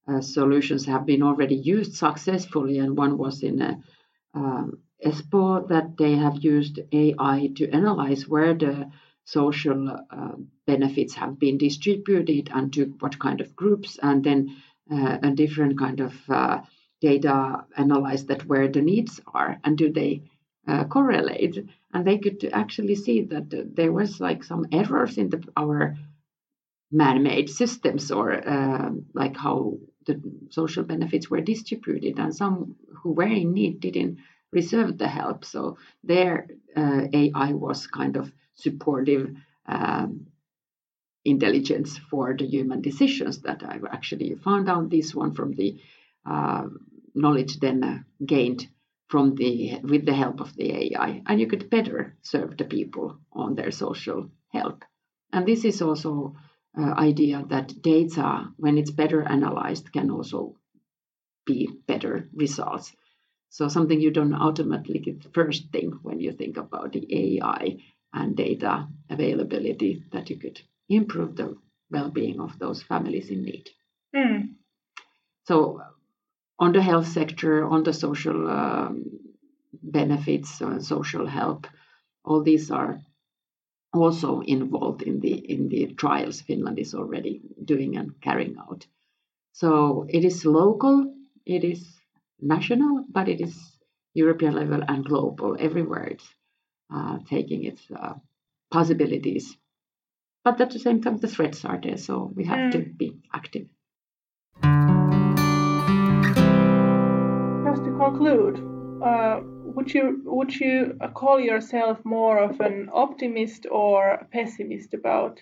[0.08, 3.74] uh, solutions have been already used successfully, and one was in uh,
[4.34, 8.90] um, Espoo that they have used AI to analyze where the
[9.24, 10.32] social uh,
[10.66, 14.56] benefits have been distributed and to what kind of groups, and then
[14.90, 16.14] uh, a different kind of
[17.02, 20.22] data analyze that where the needs are and do they
[20.66, 25.42] uh, correlate and they could actually see that there was like some errors in the,
[25.56, 25.96] our
[26.90, 33.24] man-made systems or uh, like how the social benefits were distributed and some who were
[33.24, 34.18] in need didn't
[34.52, 35.44] receive the help.
[35.44, 39.34] So their uh, ai was kind of supportive
[39.66, 40.26] um,
[41.24, 45.76] intelligence for the human decisions that i actually found out this one from the
[46.24, 46.64] uh,
[47.14, 48.68] knowledge then uh, gained
[49.09, 53.18] from the with the help of the ai and you could better serve the people
[53.32, 54.84] on their social help
[55.32, 56.36] and this is also
[56.78, 60.57] uh, idea that data, when it's better analyzed, can also
[61.44, 62.94] be better results.
[63.50, 67.78] So something you don't automatically get the first thing when you think about the AI
[68.12, 71.57] and data availability that you could improve the
[71.90, 73.70] well-being of those families in need.
[74.14, 74.54] Mm.
[75.44, 75.80] So
[76.59, 79.04] on the health sector, on the social um,
[79.82, 81.66] benefits, uh, social help,
[82.24, 83.00] all these are
[83.92, 88.86] also involved in the in the trials Finland is already doing and carrying out.
[89.52, 91.14] So it is local,
[91.46, 91.86] it is
[92.40, 93.54] national, but it is
[94.14, 95.57] European level and global.
[95.59, 96.28] Everywhere it's
[96.92, 98.14] uh, taking its uh,
[98.70, 99.57] possibilities.
[100.44, 102.72] But at the same time, the threats are there, so we have mm.
[102.72, 103.66] to be active.
[108.11, 108.57] Conclude,
[109.02, 109.40] uh,
[109.74, 115.40] would you would you call yourself more of an optimist or a pessimist about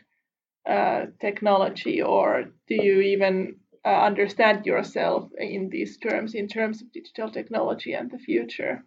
[0.68, 6.92] uh, technology, or do you even uh, understand yourself in these terms, in terms of
[6.92, 8.82] digital technology and the future?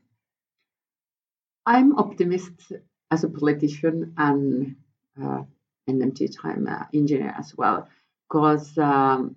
[1.65, 2.71] I'm optimist
[3.11, 4.75] as a politician and
[5.21, 5.43] uh,
[5.85, 7.87] the time uh, engineer as well,
[8.27, 9.35] because um,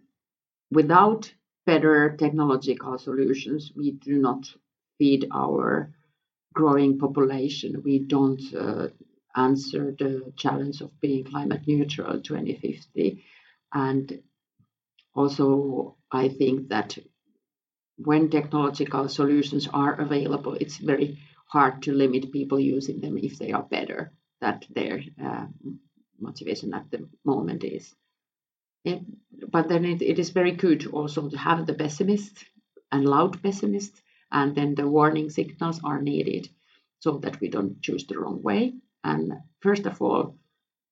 [0.71, 1.33] without
[1.67, 4.53] better technological solutions, we do not
[4.99, 5.93] feed our
[6.55, 8.89] growing population, we don't uh,
[9.37, 13.25] answer the challenge of being climate neutral 2050.
[13.73, 14.23] And
[15.15, 16.99] also, I think that
[17.97, 23.53] when technological solutions are available, it's very hard to limit people using them if they
[23.53, 24.13] are better.
[24.41, 25.47] That their uh,
[26.19, 27.95] motivation at the moment is.
[28.85, 29.03] It,
[29.51, 32.45] but then it, it is very good also to have the pessimist
[32.91, 34.03] and loud pessimist
[34.33, 36.49] and then the warning signals are needed
[37.01, 38.75] so that we don't choose the wrong way.
[39.03, 40.37] And first of all,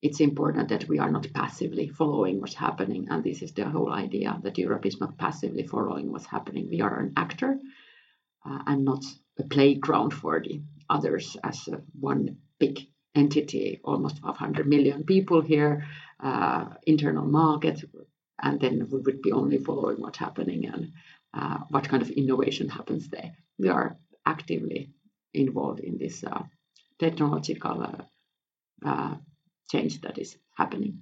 [0.00, 3.08] it's important that we are not passively following what's happening.
[3.10, 6.68] And this is the whole idea that Europe is not passively following what's happening.
[6.68, 7.58] We are an actor
[8.48, 9.04] uh, and not
[9.38, 12.80] a playground for the others as a, one big
[13.18, 15.86] entity, almost 500 million people here,
[16.20, 17.82] uh, internal market,
[18.42, 20.92] and then we would be only following what's happening and
[21.34, 23.32] uh, what kind of innovation happens there.
[23.58, 24.90] We are actively
[25.34, 26.42] involved in this uh,
[26.98, 29.14] technological uh, uh,
[29.70, 31.00] change that is happening.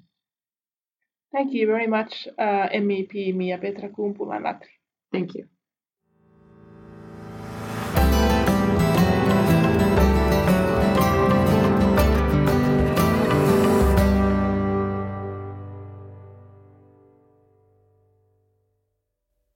[1.32, 4.74] Thank you very much, uh, MEP Miapetra Kumpula-Natri.
[5.12, 5.46] Thank you.